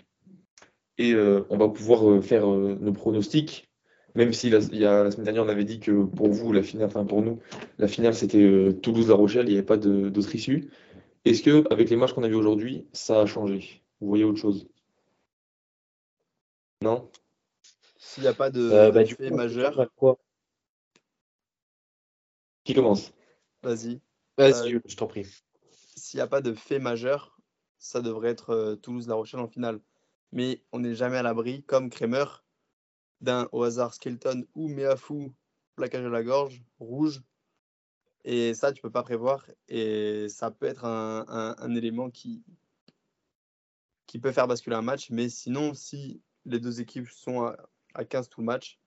[0.97, 3.69] Et euh, on va pouvoir euh, faire nos pronostics.
[4.15, 6.53] Même si la, il y a, la semaine dernière, on avait dit que pour vous,
[6.53, 7.39] la finale, enfin pour nous,
[7.77, 10.69] la finale, c'était Toulouse-La Rochelle, il n'y avait pas d'autre issue.
[11.25, 13.83] Est-ce que avec les matchs qu'on a vus aujourd'hui, ça a changé?
[13.99, 14.67] Vous voyez autre chose?
[16.85, 17.09] Non
[17.97, 19.89] S'il n'y a pas de, bah, fait majeur.
[22.63, 23.11] Qui commence?
[23.63, 23.99] Vas-y.
[24.37, 25.25] Vas-y, euh, je t'en prie.
[25.95, 27.39] S'il n'y a pas de fait majeur,
[27.79, 29.81] ça devrait être euh, Toulouse-La Rochelle en finale.
[30.31, 32.25] Mais on n'est jamais à l'abri, comme Kremer,
[33.19, 35.33] d'un au hasard Skelton ou Meafou,
[35.75, 37.23] plaquage à la gorge, rouge.
[38.25, 39.49] Et ça, tu peux pas prévoir.
[39.69, 42.43] Et ça peut être un, élément qui,
[44.05, 45.09] qui peut faire basculer un match.
[45.09, 47.57] Mais sinon, si les deux équipes sont à,
[47.93, 48.79] à 15 tout le match,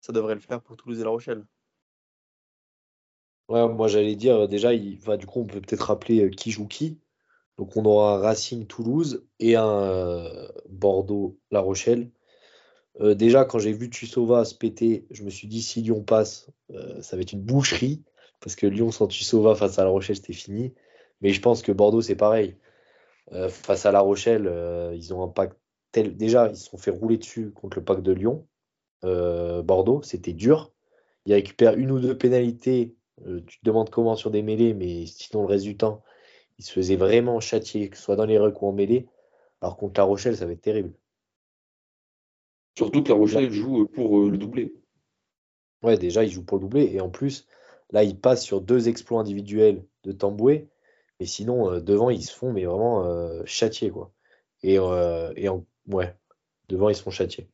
[0.00, 1.44] ça devrait le faire pour Toulouse et La Rochelle.
[3.48, 6.50] Ouais, moi j'allais dire euh, déjà, il du coup, on peut peut-être rappeler euh, qui
[6.52, 7.00] joue qui.
[7.58, 12.10] Donc on aura un Racing Toulouse et un euh, Bordeaux La Rochelle.
[13.00, 16.50] déjà, quand j'ai vu Tussova se péter, je me suis dit si Lyon passe,
[17.00, 18.02] ça va être une boucherie.
[18.40, 20.74] Parce que Lyon sans Tussova face à La Rochelle, c'était fini.
[21.20, 22.56] Mais je pense que Bordeaux, c'est pareil.
[23.48, 24.50] face à La Rochelle,
[24.94, 25.52] ils ont un pack
[25.92, 26.16] tel.
[26.16, 28.46] Déjà, ils se sont fait rouler dessus contre le pack de Lyon.
[29.02, 30.72] Bordeaux, c'était dur.
[31.26, 32.94] Il récupère une ou deux pénalités
[33.26, 36.02] euh, tu te demandes comment sur des mêlées, mais sinon le reste du temps,
[36.58, 39.06] il se faisait vraiment châtier, que ce soit dans les rucks ou en mêlée.
[39.60, 40.92] Alors contre La Rochelle, ça va être terrible.
[42.76, 44.74] Surtout que La Rochelle joue pour le doublé.
[45.82, 46.90] Ouais, déjà, il joue pour le doublé.
[46.92, 47.46] Et en plus,
[47.90, 50.68] là, il passe sur deux exploits individuels de Tamboué.
[51.18, 54.12] Mais sinon, devant, ils se font mais vraiment euh, châtier, quoi.
[54.62, 56.16] Et, et en, ouais,
[56.68, 57.48] devant, ils se font châtier.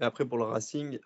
[0.00, 0.98] Et après, pour le Racing,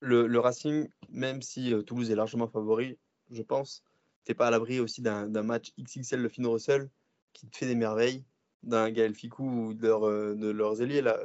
[0.00, 2.98] le, Racing, même si euh, Toulouse est largement favori,
[3.30, 3.84] je pense,
[4.24, 6.90] t'es pas à l'abri aussi d'un match XXL de Fino Russell
[7.32, 8.24] qui te fait des merveilles,
[8.62, 11.18] d'un Gaël Ficou ou de, euh, de leurs ailiers, là,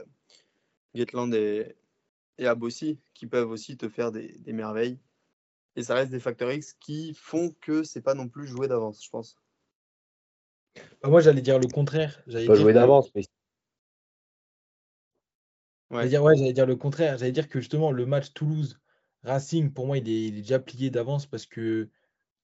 [0.96, 1.76] Gatland et,
[2.38, 5.00] et Abossi, qui peuvent aussi te faire des, merveilles.
[5.76, 9.04] Et ça reste des facteurs X qui font que c'est pas non plus joué d'avance,
[9.04, 9.38] je pense.
[11.02, 12.24] Bah, moi, j'allais dire le contraire.
[12.32, 13.24] Pas jouer d'avance, mais
[15.90, 16.10] Ouais.
[16.10, 17.18] J'allais dire, dire le contraire.
[17.18, 21.46] J'allais dire que justement, le match Toulouse-Racing, pour moi, il est, déjà plié d'avance parce
[21.46, 21.90] que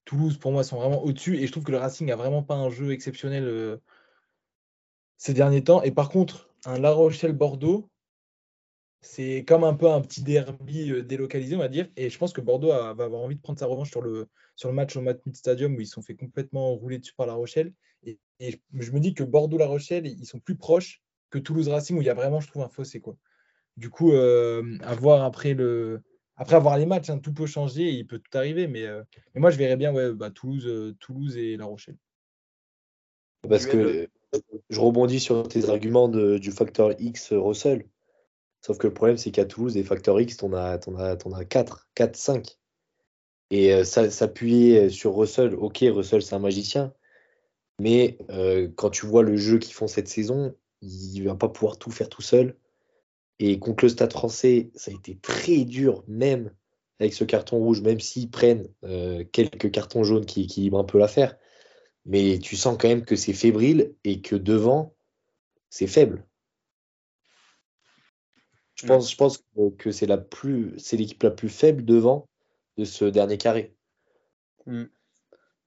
[0.06, 1.38] Toulouse, pour moi, sont vraiment au-dessus.
[1.38, 3.78] Et je trouve que le Racing a vraiment pas un jeu exceptionnel euh,
[5.18, 5.82] ces derniers temps.
[5.84, 7.90] Et par contre, un La Rochelle-Bordeaux,
[9.02, 11.90] c'est comme un peu un petit derby euh, délocalisé, on va dire.
[11.98, 14.70] Et je pense que Bordeaux va avoir envie de prendre sa revanche sur le, sur
[14.70, 17.34] le match au Matmut Stadium où ils se sont fait complètement rouler dessus par La
[17.34, 17.74] Rochelle.
[18.04, 21.98] Et, et je me dis que Bordeaux-La Rochelle, ils sont plus proches que Toulouse Racing
[21.98, 23.00] où il y a vraiment, je trouve, un fossé.
[23.00, 23.16] Quoi.
[23.78, 26.02] Du coup, euh, après le.
[26.36, 29.42] Après avoir les matchs, hein, tout peut changer, il peut tout arriver, mais, euh, mais
[29.42, 31.96] moi je verrais bien ouais, bah, Toulouse, euh, Toulouse et La Rochelle.
[33.48, 34.10] Parce que
[34.72, 37.86] je rebondis sur tes arguments du facteur X Russell.
[38.62, 41.88] Sauf que le problème, c'est qu'à Toulouse, des facteurs X, t'en as, as, as 4,
[41.94, 42.58] 4, 5.
[43.52, 46.94] Et s'appuyer sur Russell, ok, Russell, c'est un magicien.
[47.80, 48.18] Mais
[48.76, 51.92] quand tu vois le jeu qu'ils font cette saison, il ne va pas pouvoir tout
[51.92, 52.56] faire tout seul.
[53.40, 56.54] Et contre le Stade français, ça a été très dur, même
[57.00, 61.00] avec ce carton rouge, même s'ils prennent euh, quelques cartons jaunes qui équilibrent un peu
[61.00, 61.36] l'affaire.
[62.06, 64.96] Mais tu sens quand même que c'est fébrile et que devant,
[65.70, 66.26] c'est faible.
[68.76, 69.44] Je pense,
[69.78, 70.06] que c'est
[70.98, 72.28] l'équipe la plus faible devant
[72.78, 73.76] de ce dernier carré.
[74.66, 74.86] Hmm.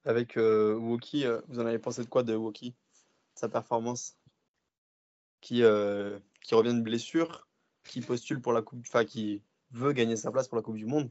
[0.06, 2.76] Avec euh, Woki, euh, vous en avez pensé de quoi de Woki
[3.34, 4.16] Sa performance?
[5.40, 7.48] Qui, euh, qui revient de blessure
[7.84, 9.42] qui postule pour la Coupe, enfin qui
[9.72, 11.10] veut gagner sa place pour la Coupe du Monde?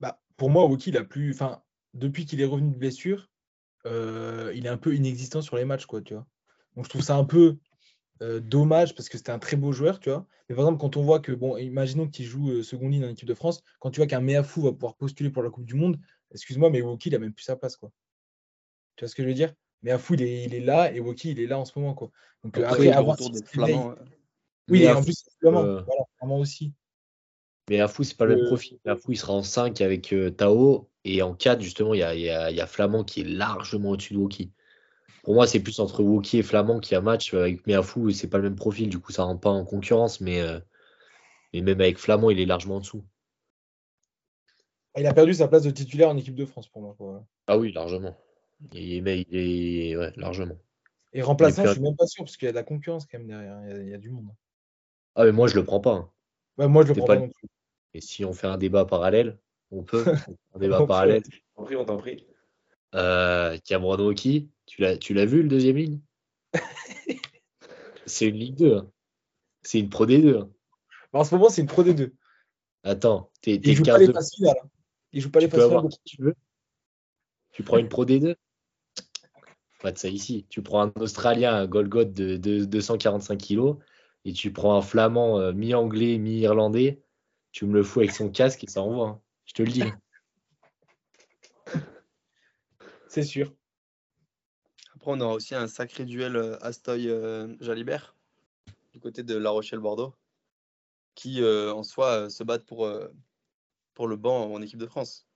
[0.00, 1.62] Bah, Pour moi, Woki, il a plus, enfin,
[1.94, 3.30] depuis qu'il est revenu de blessure,
[3.86, 6.26] il est un peu inexistant sur les matchs, quoi, tu vois.
[6.76, 7.58] Donc je trouve ça un peu
[8.20, 10.26] dommage parce que c'était un très beau joueur, tu vois.
[10.48, 13.08] Mais par exemple, quand on voit que, bon, imaginons qu'il joue euh, seconde ligne en
[13.08, 15.74] équipe de France, quand tu vois qu'un Meafou va pouvoir postuler pour la Coupe du
[15.74, 15.98] Monde,
[16.30, 17.90] excuse-moi, mais Woki, il a même plus sa place, quoi.
[18.96, 19.52] Tu vois ce que je veux dire?
[19.82, 21.94] Mais il est, il est là et Woki, il est là en ce moment.
[21.94, 22.10] Quoi.
[22.42, 23.16] Donc, après, avoir
[24.68, 25.82] oui, et en plus, euh,
[26.20, 26.72] vraiment, aussi.
[27.68, 28.78] Mais Afou, c'est pas le même profil.
[28.86, 30.90] Afou, il sera en 5 avec euh, Tao.
[31.04, 34.14] Et en 4, justement, il y a, y, y a, Flamand qui est largement au-dessus
[34.14, 34.52] de Woki.
[35.22, 37.32] Pour moi, c'est plus entre Woki et Flamand qui a match.
[37.34, 38.88] Avec Meafou, c'est pas le même profil.
[38.88, 40.20] Du coup, ça rentre pas en concurrence.
[40.20, 40.58] Mais, euh,
[41.52, 43.04] mais même avec Flamand, il est largement en dessous.
[44.96, 47.26] Il a perdu sa place de titulaire en équipe de France pour moi.
[47.46, 48.16] Ah oui, largement.
[48.72, 50.56] Il, mais il est ouais, largement.
[51.12, 53.18] Et remplaçant, je suis même pas sûr parce qu'il y a de la concurrence quand
[53.18, 53.60] même derrière.
[53.82, 54.28] Il y a, du monde.
[55.14, 56.10] Ah, mais moi, je le prends pas.
[56.58, 56.68] Hein.
[56.68, 57.26] moi, je le prends pas.
[57.92, 59.38] Et si on fait un débat parallèle,
[59.70, 60.04] on peut.
[60.54, 61.22] un débat parallèle.
[61.56, 62.26] On prie, on t'en prie.
[62.94, 66.00] Euh, Cameron Rocky, tu l'as, tu l'as vu le deuxième ligne?
[68.06, 68.76] C'est une Ligue 2.
[68.76, 68.90] Hein.
[69.62, 70.38] C'est une Pro D2.
[70.38, 70.50] Hein.
[71.12, 72.12] Bah, en ce moment, c'est une Pro D2.
[72.82, 74.56] Attends, t'es, t'es Il joue pas les passes finales.
[75.14, 75.70] Il joue pas les passes
[76.04, 76.34] tu veux.
[77.52, 78.34] Tu prends une Pro D2
[79.80, 80.44] Pas de ça ici.
[80.48, 83.76] Tu prends un Australien, un Golgot de, de 245 kilos
[84.24, 87.00] et tu prends un flamand euh, mi-anglais, mi-irlandais,
[87.52, 89.08] tu me le fous avec son casque et ça envoie.
[89.08, 89.20] Hein.
[89.44, 89.84] Je te le dis.
[93.08, 93.54] C'est sûr.
[94.96, 98.16] Après, on aura aussi un sacré duel euh, Astoy-Jalibert
[98.92, 100.12] du côté de La Rochelle-Bordeaux
[101.14, 102.90] qui euh, en soi se battent pour,
[103.94, 105.26] pour le banc en équipe de France.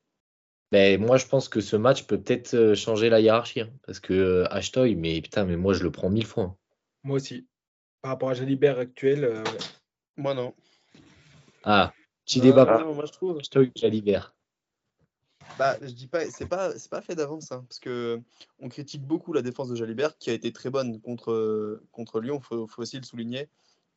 [0.70, 3.62] Ben, moi, je pense que ce match peut peut-être changer la hiérarchie.
[3.62, 6.44] Hein, parce que Ashtoy, mais putain, mais moi, je le prends mille fois.
[6.44, 6.56] Hein.
[7.04, 7.46] Moi aussi
[8.00, 9.24] par rapport à Jalibert actuel.
[9.24, 9.44] Euh,
[10.16, 10.54] moi, non.
[11.64, 11.92] Ah,
[12.24, 12.84] petit débat.
[12.84, 13.40] moi, je trouve.
[13.76, 14.34] Jalibert?
[15.59, 18.20] Bah, je dis pas, c'est pas, c'est pas fait d'avance, hein, parce que
[18.61, 22.40] on critique beaucoup la défense de Jalibert, qui a été très bonne contre contre Lyon.
[22.40, 23.48] Faut, faut aussi le souligner.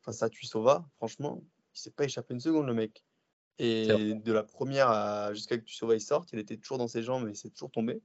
[0.01, 1.43] Face à Tuisova, franchement,
[1.76, 3.03] il s'est pas échappé une seconde le mec.
[3.64, 7.26] Et de la première jusqu'à que Tuisova il sorte, il était toujours dans ses jambes,
[7.26, 8.01] mais c'est toujours tombé.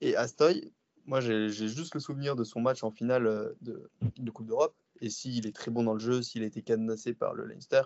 [0.00, 0.72] Et Astoy,
[1.06, 4.74] moi j'ai juste le souvenir de son match en finale euh, de, de Coupe d'Europe
[5.00, 7.82] et s'il est très bon dans le jeu, s'il a été cadenassé par le Leinster,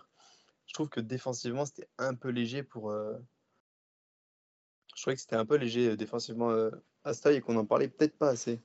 [0.67, 2.91] je trouve que défensivement, c'était un peu léger pour.
[2.91, 3.13] Euh,
[4.95, 6.71] je trouvais que c'était un peu léger euh, défensivement euh,
[7.13, 8.61] Style et qu'on n'en parlait peut-être pas assez.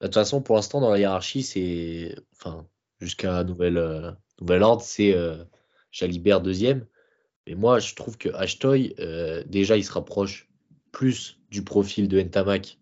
[0.00, 2.16] De toute façon, pour l'instant, dans la hiérarchie, c'est.
[2.32, 2.66] Enfin,
[2.98, 5.14] jusqu'à nouvel, euh, nouvel ordre, c'est
[5.90, 6.86] Jalibert deuxième.
[7.46, 10.48] Mais moi, je trouve que Ashtoy, euh, déjà, il se rapproche
[10.92, 12.78] plus du profil de Ntamak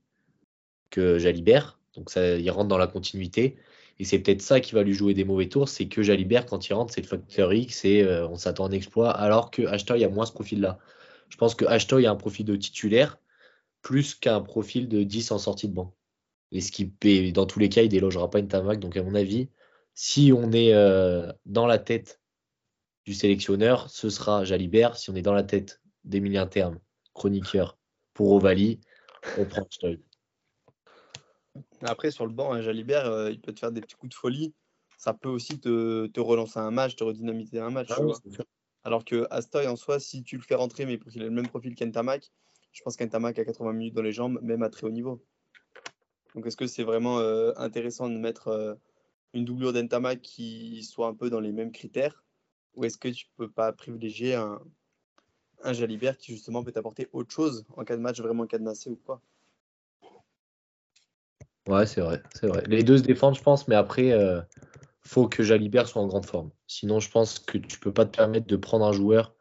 [0.91, 1.79] que Jalibert.
[1.95, 3.57] Donc, ça, il rentre dans la continuité.
[3.99, 6.69] Et c'est peut-être ça qui va lui jouer des mauvais tours, c'est que Jalibert, quand
[6.69, 10.05] il rentre, c'est le facteur X et on s'attend à un exploit, alors que Ashtoy
[10.05, 10.79] a moins ce profil-là.
[11.29, 13.19] Je pense que Ashtoy a un profil de titulaire
[13.83, 15.95] plus qu'un profil de 10 en sortie de banc.
[16.53, 16.93] Et ce qui,
[17.33, 18.81] dans tous les cas, il délogera pas une Tamac.
[18.81, 19.49] Donc, à mon avis,
[19.95, 22.18] si on est euh, dans la tête
[23.09, 24.99] du sélectionneur, ce sera Jalibert.
[24.99, 26.79] Si on est dans la tête d'Emilien Terme,
[27.15, 27.79] chroniqueur
[28.13, 28.81] pour Ovalie,
[29.39, 29.99] on prend Stoy.
[31.81, 34.15] Après, sur le banc, hein, Jalibert, euh, il peut te faire des petits coups de
[34.15, 34.53] folie.
[34.99, 37.89] Ça peut aussi te, relancer un match, te redynamiter un match.
[37.93, 38.03] Ah
[38.85, 41.31] Alors que Astoy, en soi, si tu le fais rentrer, mais pour qu'il ait le
[41.31, 42.31] même profil qu'Entamac,
[42.73, 45.25] je pense qu'Entamac a 80 minutes dans les jambes, même à très haut niveau.
[46.35, 48.75] Donc est-ce que c'est vraiment euh, intéressant de mettre euh,
[49.33, 52.23] une doublure d'Entama qui soit un peu dans les mêmes critères?
[52.75, 54.61] Ou est-ce que tu peux pas privilégier un,
[55.63, 58.97] un Jalibert qui justement peut t'apporter autre chose en cas de match vraiment cadenassé ou
[58.97, 59.21] quoi?
[61.67, 62.63] Ouais, c'est vrai, c'est vrai.
[62.67, 64.41] Les deux se défendent, je pense, mais après, euh,
[65.01, 66.51] faut que Jalibert soit en grande forme.
[66.67, 69.35] Sinon, je pense que tu peux pas te permettre de prendre un joueur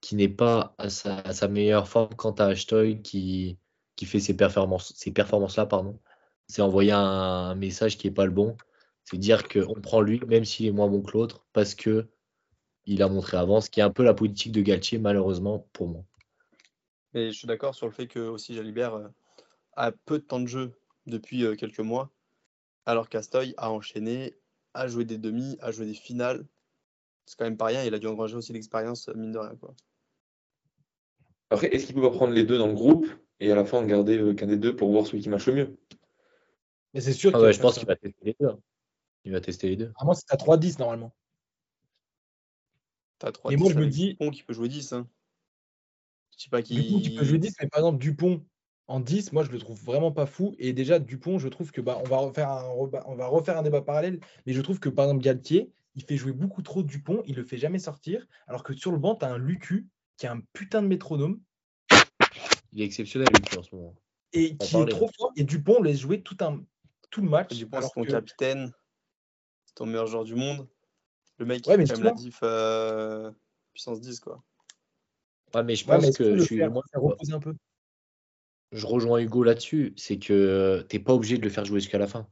[0.00, 3.58] qui n'est pas à sa, meilleure forme quand tu as Ashtoy qui,
[3.96, 5.98] qui fait ces performances, ces performances-là, pardon
[6.48, 8.56] c'est envoyer un, message qui n'est pas le bon.
[9.04, 12.08] C'est dire qu'on prend lui, même s'il est moins bon que l'autre, parce que
[12.86, 15.88] il a montré avant, ce qui est un peu la politique de Galtier, malheureusement, pour
[15.88, 16.04] moi.
[17.14, 19.08] Et je suis d'accord sur le fait que aussi Jalibert euh,
[19.76, 20.72] a peu de temps de jeu
[21.06, 22.10] depuis euh, quelques mois,
[22.86, 24.34] alors qu'Astoy a enchaîné,
[24.74, 26.46] a joué des demi, a joué des finales.
[27.26, 29.54] C'est quand même pas rien, il a dû engranger aussi l'expérience, mine de rien.
[29.56, 29.74] Quoi.
[31.50, 33.06] Après, est-ce qu'il peut pas prendre les deux dans le groupe
[33.40, 35.54] et à la fin garder euh, qu'un des deux pour voir celui qui marche le
[35.54, 35.76] mieux?
[36.92, 38.48] Mais c'est sûr ah je pense qu'il va tester les deux.
[38.48, 38.58] Hein.
[39.24, 39.92] Il va tester les deux.
[39.96, 41.14] Ah, moi, c'est à 3-10 normalement.
[43.24, 44.10] T'as 3 Et moi, je me dis.
[44.10, 44.92] Dupont qui peut jouer 10.
[44.92, 45.08] Hein.
[46.36, 46.74] Je sais pas qui.
[46.74, 48.44] Dupont qui peut jouer 10, mais par exemple, Dupont
[48.86, 50.54] en 10, moi, je le trouve vraiment pas fou.
[50.58, 53.62] Et déjà, Dupont, je trouve que bah, on va refaire un, on va refaire un
[53.62, 54.20] débat parallèle.
[54.44, 57.44] Mais je trouve que par exemple, Galtier, il fait jouer beaucoup trop Dupont, il le
[57.44, 58.26] fait jamais sortir.
[58.46, 61.40] Alors que sur le banc, tu as un Lucu qui a un putain de métronome.
[62.72, 63.94] Il est exceptionnel, Lucu, en ce moment.
[64.34, 65.32] Et qui est trop fort.
[65.36, 66.62] Et Dupont laisse jouer tout un,
[67.10, 67.56] tout le match.
[67.56, 68.70] Du coup, c'est ton capitaine,
[69.64, 70.68] c'est ton meilleur joueur du monde.
[71.38, 73.30] Le mec qui ouais, fait la diff euh,
[73.72, 74.42] puissance 10, quoi.
[75.54, 76.62] Ouais, mais je pense que je suis.
[76.62, 76.70] un
[77.40, 77.54] peu?
[78.72, 81.98] Je rejoins Hugo là-dessus, c'est que tu n'es pas obligé de le faire jouer jusqu'à
[81.98, 82.26] la fin.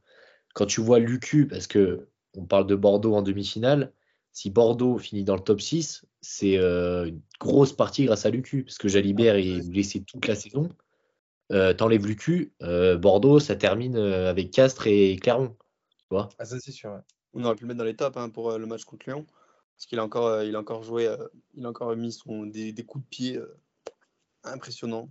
[0.53, 3.93] Quand tu vois Lucu, parce que on parle de Bordeaux en demi-finale,
[4.33, 8.63] si Bordeaux finit dans le top 6, c'est euh, une grosse partie grâce à Lucu,
[8.63, 10.69] parce que Jalibert est blessé toute la saison.
[11.51, 15.55] Euh, t'enlèves Lucu, euh, Bordeaux, ça termine euh, avec Castres et Clermont.
[15.99, 16.99] Tu vois ah, ça, c'est sûr.
[17.33, 19.25] On aurait pu le mettre dans les tops hein, pour le match contre Lyon.
[19.75, 21.13] Parce qu'il a encore, il a encore joué,
[21.55, 23.39] il a encore mis son, des, coups de pied
[24.43, 25.09] impressionnants.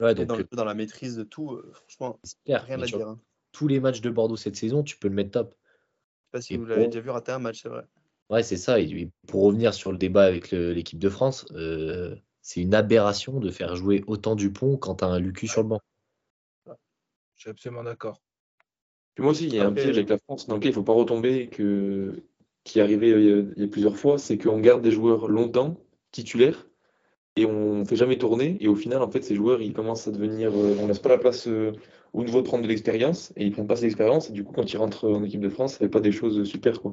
[0.00, 3.08] Ouais, donc, dans, la maîtrise de tout, franchement, rien à dire.
[3.08, 3.20] Hein.
[3.52, 5.56] Tous les matchs de Bordeaux cette saison, tu peux le mettre top.
[5.56, 7.84] Je sais pas si vous l'avez déjà vu rater un match, c'est vrai.
[8.28, 8.78] Ouais, c'est ça.
[8.78, 11.46] Et pour revenir sur le débat avec l'équipe de France,
[12.42, 15.68] c'est une aberration de faire jouer autant Dupont quand tu as un Lucu sur le
[15.68, 15.80] banc.
[16.66, 18.20] Je suis absolument d'accord.
[19.18, 20.84] Moi aussi, il y a un piège avec la France dans lequel il ne faut
[20.84, 22.22] pas retomber, que,
[22.64, 25.76] qui est arrivé euh, il y a plusieurs fois, c'est qu'on garde des joueurs longtemps,
[26.12, 26.68] titulaires,
[27.36, 28.56] et on ne fait jamais tourner.
[28.60, 30.50] Et au final, en fait, ces joueurs, ils commencent à devenir.
[30.50, 31.72] Euh, on ne laisse pas la place euh,
[32.12, 34.30] au niveau de prendre de l'expérience, et ils ne prennent pas cette expérience.
[34.30, 36.12] Et du coup, quand ils rentrent en équipe de France, ça ne fait pas des
[36.12, 36.80] choses super.
[36.80, 36.92] Quoi.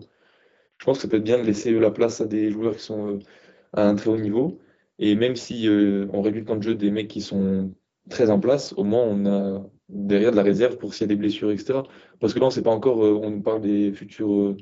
[0.77, 2.83] Je pense que ça peut être bien de laisser la place à des joueurs qui
[2.83, 3.19] sont
[3.73, 4.59] à un très haut niveau
[4.99, 7.73] et même si euh, on réduit le temps de jeu des mecs qui sont
[8.09, 11.07] très en place, au moins on a derrière de la réserve pour s'il y a
[11.07, 11.79] des blessures, etc.
[12.19, 14.57] Parce que là, on sait pas encore, euh, on nous parle des futurs, euh,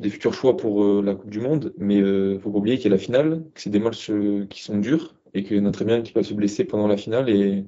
[0.00, 2.94] des futurs choix pour la Coupe du Monde, mais il faut pas oublier qu'il y
[2.94, 4.10] a la finale, que c'est des matchs
[4.50, 6.86] qui sont durs et qu'il y en a très bien qui peuvent se blesser pendant
[6.86, 7.64] la finale et,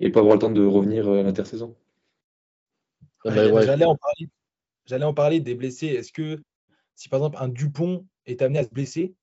[0.00, 1.76] et pas avoir le temps de revenir à l'intersaison.
[3.24, 3.96] J'allais en,
[5.02, 5.88] en, parler des blessés.
[5.88, 6.40] Est-ce que
[6.96, 9.14] si par exemple un Dupont est amené à se blesser,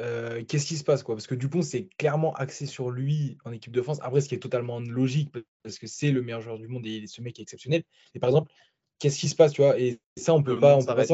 [0.00, 1.14] euh, qu'est-ce qui se passe quoi?
[1.14, 3.98] Parce que Dupont, c'est clairement axé sur lui en équipe de France.
[4.02, 5.32] Après, ce qui est totalement logique,
[5.62, 7.82] parce que c'est le meilleur joueur du monde et ce mec est exceptionnel.
[8.14, 8.52] Et par exemple,
[8.98, 9.78] qu'est-ce qui se passe, tu vois?
[9.78, 10.76] Et ça, on peut pas.
[10.76, 11.04] On peut pas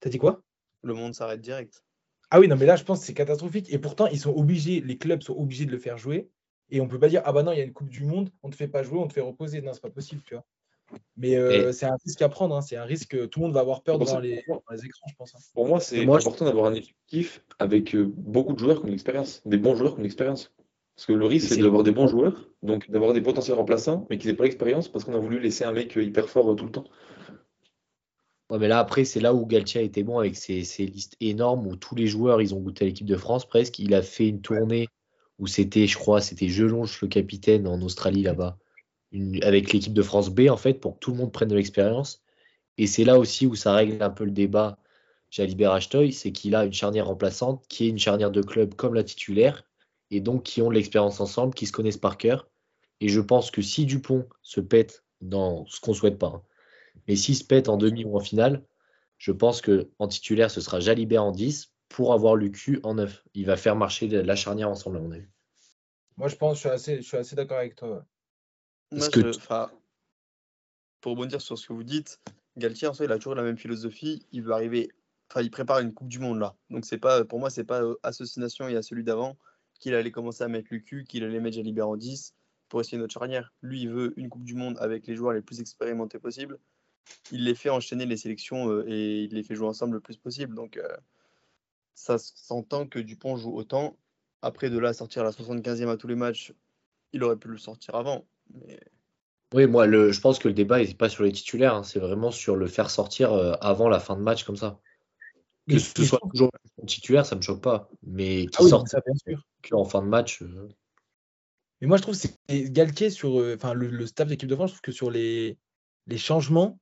[0.00, 0.42] T'as dit quoi?
[0.82, 1.84] Le monde s'arrête direct.
[2.30, 3.72] Ah oui, non, mais là, je pense que c'est catastrophique.
[3.72, 6.28] Et pourtant, ils sont obligés, les clubs sont obligés de le faire jouer.
[6.70, 8.30] Et on peut pas dire, ah bah non, il y a une Coupe du Monde,
[8.42, 9.60] on ne te fait pas jouer, on te fait reposer.
[9.60, 10.44] Non, c'est pas possible, tu vois.
[11.16, 12.56] Mais euh, c'est un risque à prendre.
[12.56, 12.62] Hein.
[12.62, 15.14] C'est un risque que tout le monde va avoir peur dans les, les, écrans, je
[15.16, 15.34] pense.
[15.34, 15.38] Hein.
[15.54, 19.42] Pour moi, c'est important d'avoir un effectif avec euh, beaucoup de joueurs qui ont l'expérience,
[19.44, 20.52] des bons joueurs qui ont l'expérience.
[20.96, 24.18] Parce que le risque, c'est d'avoir des bons joueurs, donc d'avoir des potentiels remplaçants, mais
[24.18, 26.70] qui n'aient pas l'expérience parce qu'on a voulu laisser un mec hyper fort tout le
[26.70, 26.84] temps.
[28.52, 31.66] Ouais, mais là, après, c'est là où Galtier a été bon avec ses, listes énormes
[31.66, 33.78] où tous les joueurs, ils ont goûté à l'équipe de France presque.
[33.78, 34.88] Il a fait une tournée
[35.38, 38.58] où c'était, je crois, c'était Jelonche, le capitaine en Australie là-bas,
[39.42, 42.22] avec l'équipe de France B, en fait, pour que tout le monde prenne de l'expérience.
[42.78, 44.78] Et c'est là aussi où ça règle un peu le débat
[45.30, 48.94] Jalibert Achtoy, c'est qu'il a une charnière remplaçante qui est une charnière de club comme
[48.94, 49.64] la titulaire,
[50.10, 52.48] et donc qui ont de l'expérience ensemble, qui se connaissent par cœur.
[53.00, 56.42] Et je pense que si Dupont se pète dans ce qu'on souhaite pas, hein,
[57.08, 58.64] mais s'il se pète en demi ou en finale,
[59.18, 63.24] je pense que en titulaire, ce sera Jalibert en 10 pour avoir Lucu en 9.
[63.34, 65.28] Il va faire marcher la charnière ensemble, à mon avis.
[66.16, 68.04] Moi, je pense, je suis assez, je suis assez d'accord avec toi.
[69.10, 69.32] Que...
[71.00, 72.20] Pour rebondir sur ce que vous dites,
[72.56, 74.24] Galtier, en fait, il a toujours la même philosophie.
[74.30, 74.90] Il veut arriver,
[75.30, 76.54] enfin, il prépare une Coupe du Monde là.
[76.70, 79.36] Donc, c'est pas, pour moi, c'est pas euh, association et à celui d'avant
[79.80, 82.34] qu'il allait commencer à mettre Lucu, qu'il allait mettre Jalibert en 10
[82.68, 83.52] pour essayer notre charnière.
[83.62, 86.58] Lui, il veut une Coupe du Monde avec les joueurs les plus expérimentés possibles
[87.30, 90.16] il les fait enchaîner les sélections euh, et il les fait jouer ensemble le plus
[90.16, 90.54] possible.
[90.54, 90.96] Donc euh,
[91.94, 93.96] ça s'entend que Dupont joue autant.
[94.42, 96.52] Après, de là sortir la 75e à tous les matchs,
[97.12, 98.24] il aurait pu le sortir avant.
[99.54, 101.82] Oui, moi, le, je pense que le débat n'est pas sur les titulaires, hein.
[101.82, 104.78] c'est vraiment sur le faire sortir euh, avant la fin de match comme ça.
[105.68, 106.50] Que ce soit toujours
[106.86, 107.88] titulaire, ça ne me choque pas.
[108.02, 108.82] Mais qu'il ah ça,
[109.72, 110.42] en fin de match.
[111.80, 114.74] Mais moi, je trouve que c'est Galtier sur enfin, le, staff d'équipe de France, je
[114.74, 115.58] trouve que sur les,
[116.06, 116.78] les changements,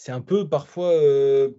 [0.00, 1.50] c'est un peu parfois, euh,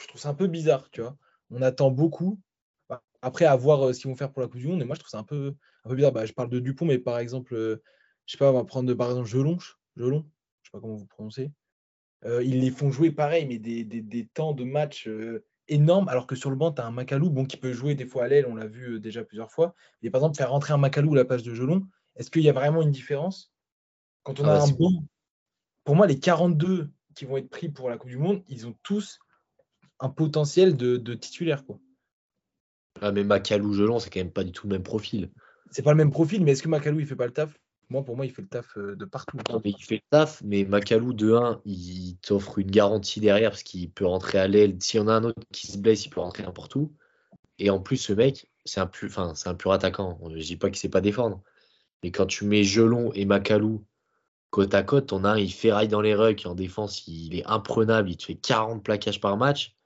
[0.00, 1.16] je trouve ça un peu bizarre, tu vois.
[1.50, 2.40] On attend beaucoup.
[2.88, 4.84] Bah, après, à voir euh, ce qu'ils vont faire pour la Coupe du Monde, mais
[4.84, 6.12] moi je trouve ça un peu, un peu bizarre.
[6.12, 7.82] Bah, je parle de Dupont, mais par exemple, euh,
[8.30, 10.24] je sais pas, on va prendre par exemple Gelonche, Gelon,
[10.62, 11.50] je sais pas comment vous prononcez.
[12.24, 15.08] ils les font jouer pareil, mais des, temps de match
[15.66, 18.06] énormes, alors que sur le banc, tu as un Macalou bon, qui peut jouer des
[18.06, 19.74] fois à l'aile, on l'a vu déjà plusieurs fois.
[20.00, 22.48] Mais par exemple, faire rentrer un Macalou à la place de Gelon, est-ce qu'il y
[22.48, 23.52] a vraiment une différence?
[24.22, 25.04] Quand on a ah, un bon.
[25.82, 28.76] Pour moi, les 42 qui vont être pris pour la Coupe du Monde, ils ont
[28.84, 29.18] tous
[29.98, 31.66] un potentiel de, de titulaire.
[31.66, 31.80] Quoi.
[33.00, 35.32] Ah, mais Macalou, Gelon, c'est quand même pas du tout le même profil.
[35.72, 37.58] C'est pas le même profil, mais est-ce que Macalou, il fait pas le taf?
[37.90, 39.36] Moi, pour moi, il fait le taf euh, de partout.
[39.50, 43.50] Non, mais il fait le taf, mais Macalou, de 1, il t'offre une garantie derrière
[43.50, 44.76] parce qu'il peut rentrer à l'aile.
[44.80, 46.92] S'il y en a un autre qui se blesse, il peut rentrer n'importe où.
[47.58, 50.20] Et en plus, ce mec, c'est un, plus, enfin, un pur attaquant.
[50.34, 51.42] Je dis pas qu'il sait pas défendre.
[52.02, 53.84] Mais quand tu mets Gelon et Macalou
[54.50, 57.46] côte à côte, on a un, il ferraille dans les rucks, en défense, il est
[57.46, 59.76] imprenable, il te fait 40 plaquages par match.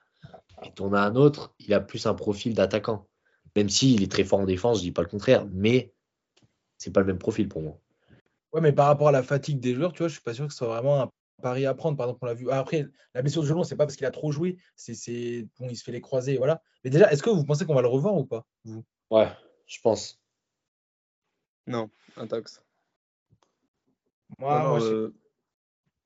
[0.63, 3.09] Et on a un autre, il a plus un profil d'attaquant.
[3.57, 5.93] Même s'il est très fort en défense, je dis pas le contraire, mais
[6.77, 7.81] c'est pas le même profil pour moi.
[8.55, 10.47] Ouais, mais par rapport à la fatigue des joueurs, tu vois, je suis pas sûr
[10.47, 11.11] que ce soit vraiment un
[11.43, 11.97] pari à prendre.
[11.97, 12.49] Par exemple, on l'a vu.
[12.53, 15.77] Après, la blessure de Gelon, c'est pas parce qu'il a trop joué, c'est bon, il
[15.77, 16.63] se fait les croisés, voilà.
[16.85, 18.47] Mais déjà, est-ce que vous pensez qu'on va le revoir ou pas
[19.11, 19.29] Ouais,
[19.67, 20.21] je pense.
[21.67, 22.63] Non, un taxe.
[24.39, 25.11] Moi, euh,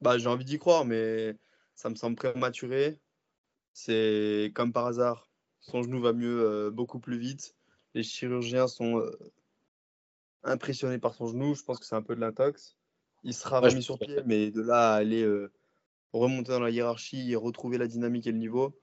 [0.01, 1.37] bah, j'ai envie d'y croire, mais
[1.75, 2.99] ça me semble prématuré.
[3.75, 5.29] C'est comme par hasard,
[5.61, 7.55] son genou va mieux euh, beaucoup plus vite.
[7.93, 9.19] Les chirurgiens sont euh,
[10.45, 11.55] impressionnés par son genou.
[11.55, 12.77] Je pense que c'est un peu de l'intox.
[13.25, 15.27] Il sera remis sur pied, mais de là à aller
[16.13, 18.79] remonter dans la hiérarchie et retrouver la dynamique et le niveau,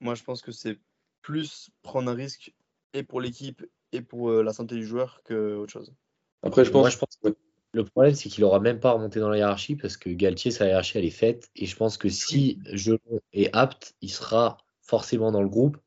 [0.00, 0.78] moi je pense que c'est
[1.22, 2.52] plus prendre un risque
[2.92, 5.94] et pour l'équipe et pour la santé du joueur que autre chose.
[6.42, 7.36] Après, je pense, je pense que
[7.72, 10.66] le problème, c'est qu'il n'aura même pas remonté dans la hiérarchie parce que Galtier, sa
[10.66, 11.50] hiérarchie, elle est faite.
[11.56, 12.98] Et je pense que si Jelon
[13.32, 15.78] est apte, il sera forcément dans le groupe.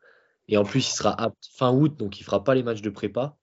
[0.48, 2.82] Et en plus, il sera apte fin août, donc il ne fera pas les matchs
[2.82, 3.38] de prépa.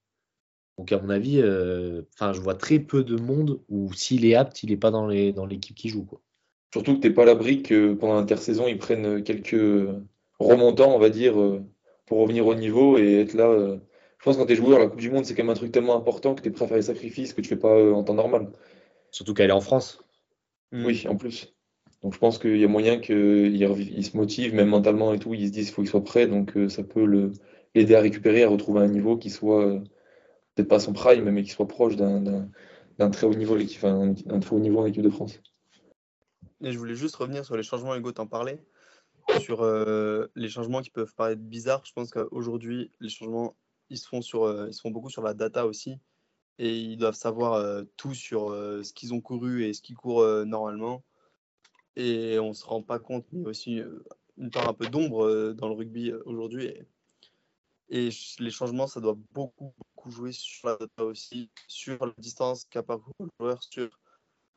[0.78, 4.62] Donc, à mon avis, euh, je vois très peu de monde où s'il est apte,
[4.62, 6.04] il n'est pas dans l'équipe dans qui joue.
[6.04, 6.20] Quoi.
[6.72, 9.88] Surtout que tu n'es pas à l'abri que pendant l'intersaison, ils prennent quelques
[10.38, 11.62] remontants, on va dire, euh,
[12.06, 13.78] pour revenir au niveau et être là euh,
[14.22, 15.54] je pense que quand tu es joueur, la Coupe du Monde, c'est quand même un
[15.54, 17.74] truc tellement important que tu es prêt à faire les sacrifices que tu fais pas
[17.74, 18.52] euh, en temps normal.
[19.10, 19.98] Surtout qu'elle est en France.
[20.70, 20.86] Mm.
[20.86, 21.52] Oui, en plus.
[22.02, 25.34] Donc je pense qu'il y a moyen qu'il il se motive, même mentalement et tout,
[25.34, 27.32] ils se disent qu'il faut qu'il soit prêt, donc euh, ça peut
[27.74, 29.80] l'aider à récupérer, à retrouver un niveau qui soit euh,
[30.54, 34.56] peut-être pas son prime, mais qui soit proche d'un très haut niveau, enfin, un très
[34.56, 35.40] haut niveau en équipe de France.
[36.62, 38.64] Et je voulais juste revenir sur les changements, Hugo t'en parlais,
[39.40, 39.64] sur
[40.34, 41.84] les changements qui peuvent paraître bizarres.
[41.84, 43.56] Je pense qu'aujourd'hui, les changements
[43.92, 45.98] ils se font sur, euh, ils se font beaucoup sur la data aussi
[46.58, 49.96] et ils doivent savoir euh, tout sur euh, ce qu'ils ont couru et ce qu'ils
[49.96, 51.04] courent normalement.
[51.96, 53.82] Et on se rend pas compte, mais aussi
[54.38, 56.72] une part un peu d'ombre dans le rugby aujourd'hui.
[57.90, 62.64] Et, les changements, ça doit beaucoup, beaucoup jouer sur la data aussi, sur la distance
[62.64, 63.88] qu'a parcouru le joueur, sur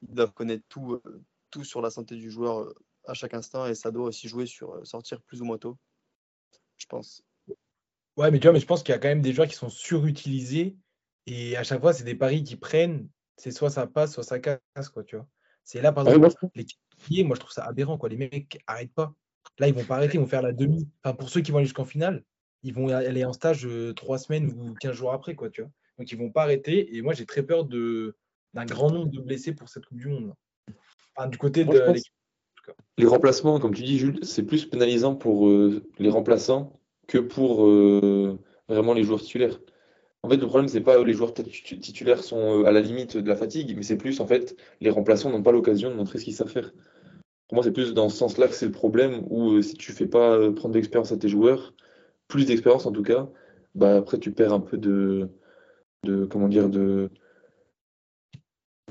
[0.02, 1.02] ils doivent connaître tout,
[1.50, 2.74] tout sur la santé du joueur
[3.06, 5.78] à chaque instant et ça doit aussi jouer sur sortir plus ou moins tôt,
[6.78, 7.24] je pense.
[8.18, 9.56] Ouais, mais tu vois, mais je pense qu'il y a quand même des joueurs qui
[9.56, 10.78] sont surutilisés
[11.26, 13.10] Et à chaque fois, c'est des paris qui prennent.
[13.38, 15.28] C'est soit ça passe, soit ça casse, quoi, tu vois.
[15.64, 18.08] C'est là, par Ah exemple, moi, les qualifiés, moi, je trouve ça aberrant, quoi.
[18.08, 19.14] Les mecs arrêtent pas.
[19.60, 20.90] Là, ils vont pas arrêter, ils vont faire la demi.
[21.04, 22.24] Enfin, pour ceux qui vont aller jusqu'en finale,
[22.66, 25.70] ils vont aller en stage euh, trois semaines ou 15 jours après, quoi, tu vois.
[26.00, 26.96] Donc, ils vont pas arrêter.
[26.98, 28.16] Et moi, j'ai très peur de
[28.56, 30.34] d'un grand nombre de blessés pour cette Coupe du Monde.
[31.16, 32.14] Enfin, du côté de Moi, pense- l'équipe.
[32.98, 37.66] Les remplacements, comme tu dis, Jules, c'est plus pénalisant pour euh, les remplaçants que pour
[37.68, 39.60] euh, vraiment les joueurs titulaires.
[40.24, 43.28] En fait, le problème, c'est pas les joueurs titu- titulaires sont à la limite de
[43.28, 46.24] la fatigue, mais c'est plus, en fait, les remplaçants n'ont pas l'occasion de montrer ce
[46.24, 46.74] qu'ils savent faire.
[47.48, 49.92] Pour moi, c'est plus dans ce sens-là que c'est le problème, où euh, si tu
[49.92, 51.76] fais pas prendre d'expérience à tes joueurs,
[52.28, 53.30] plus d'expérience en tout cas,
[53.76, 55.30] bah après tu perds un peu de,
[56.04, 57.10] de comment dire, de,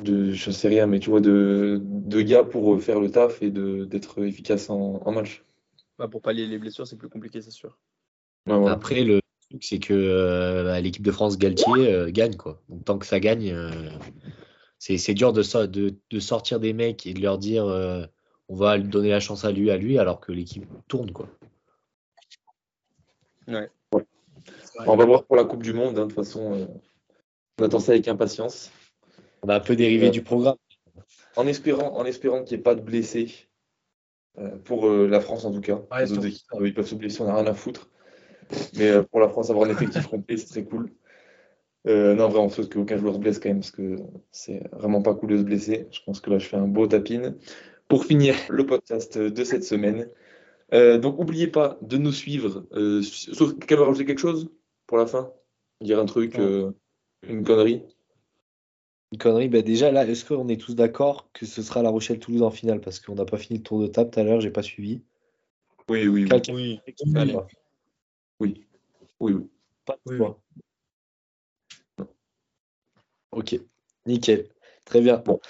[0.02, 3.50] de, je sais rien, mais tu vois, de, de gars pour faire le taf et
[3.50, 5.44] de d'être efficace en, en match.
[5.98, 7.78] Bah, pour pallier les blessures, c'est plus compliqué, c'est sûr.
[8.48, 8.68] Ouais.
[8.68, 12.60] Après, le truc, c'est que euh, bah, l'équipe de France Galtier euh, gagne, quoi.
[12.68, 13.70] Donc, tant que ça gagne, euh,
[14.78, 18.04] c'est c'est dur de, so- de, de sortir des mecs et de leur dire euh,
[18.48, 21.28] on va lui donner la chance à lui, à lui, alors que l'équipe tourne, quoi.
[24.86, 26.66] On va voir pour la Coupe du Monde, hein, de toute façon, euh,
[27.60, 28.70] on attend ça avec impatience.
[29.42, 30.56] On a un peu dérivé du programme.
[31.36, 33.48] En espérant, en espérant qu'il n'y ait pas de blessés,
[34.38, 35.80] euh, pour euh, la France en tout cas.
[35.92, 37.88] Ouais, Les autres surtout équipes, ils peuvent se blesser, on n'a rien à foutre.
[38.76, 40.90] Mais euh, pour la France, avoir un effectif complet, c'est très cool.
[41.86, 43.96] Euh, non, vraiment, on souhaite qu'aucun joueur se blesse quand même, parce que
[44.30, 45.86] c'est vraiment pas cool de se blesser.
[45.90, 47.36] Je pense que là, je fais un beau tapine.
[47.88, 50.08] Pour finir le podcast de cette semaine.
[50.74, 52.66] Euh, donc, n'oubliez pas de nous suivre.
[52.72, 54.50] Euh, sauf quelqu'un veut rajouter quelque chose
[54.86, 55.32] pour la fin?
[55.80, 56.72] Dire un truc, euh,
[57.22, 57.82] une connerie?
[59.12, 62.42] Une connerie, bah déjà là, est-ce qu'on est tous d'accord que ce sera La Rochelle-Toulouse
[62.42, 62.80] en finale?
[62.80, 65.02] Parce qu'on n'a pas fini le tour de table tout à l'heure, j'ai pas suivi.
[65.88, 66.42] Oui, oui, oui.
[66.48, 66.80] Oui.
[67.14, 67.34] Allez.
[67.34, 67.46] va.
[68.40, 68.66] Oui,
[69.20, 69.46] oui, oui.
[69.84, 70.40] Pas de Oui, choix.
[73.30, 73.60] Ok,
[74.06, 74.48] nickel.
[74.84, 75.18] Très bien.
[75.18, 75.40] Bon.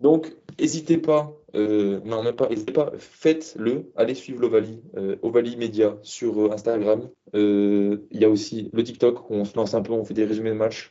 [0.00, 5.16] Donc, n'hésitez pas, euh, non, même pas, n'hésitez pas, faites-le, allez suivre l'Ovalie, euh,
[5.56, 7.08] Média sur euh, Instagram.
[7.34, 10.14] Euh, Il y a aussi le TikTok où on se lance un peu, on fait
[10.14, 10.90] des résumés de matchs,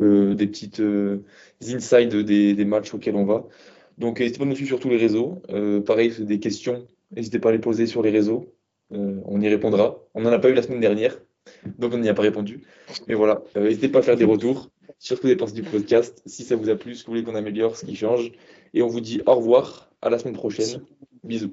[0.00, 0.82] euh, des petites
[1.62, 3.46] insides des, des matchs auxquels on va.
[3.98, 5.42] Donc, n'hésitez pas à nous suivre sur tous les réseaux.
[5.86, 8.54] Pareil, des questions, n'hésitez pas à les poser sur les réseaux.
[8.90, 10.02] On y répondra.
[10.14, 11.18] On n'en a pas eu la semaine dernière,
[11.78, 12.62] donc on n'y a pas répondu.
[13.08, 15.62] Mais voilà, n'hésitez pas à faire des retours sur ce que vous avez pensé du
[15.62, 18.32] podcast, si ça vous a plu, si vous voulez qu'on améliore, ce qui change.
[18.74, 20.82] Et on vous dit au revoir, à la semaine prochaine.
[21.24, 21.52] Bisous.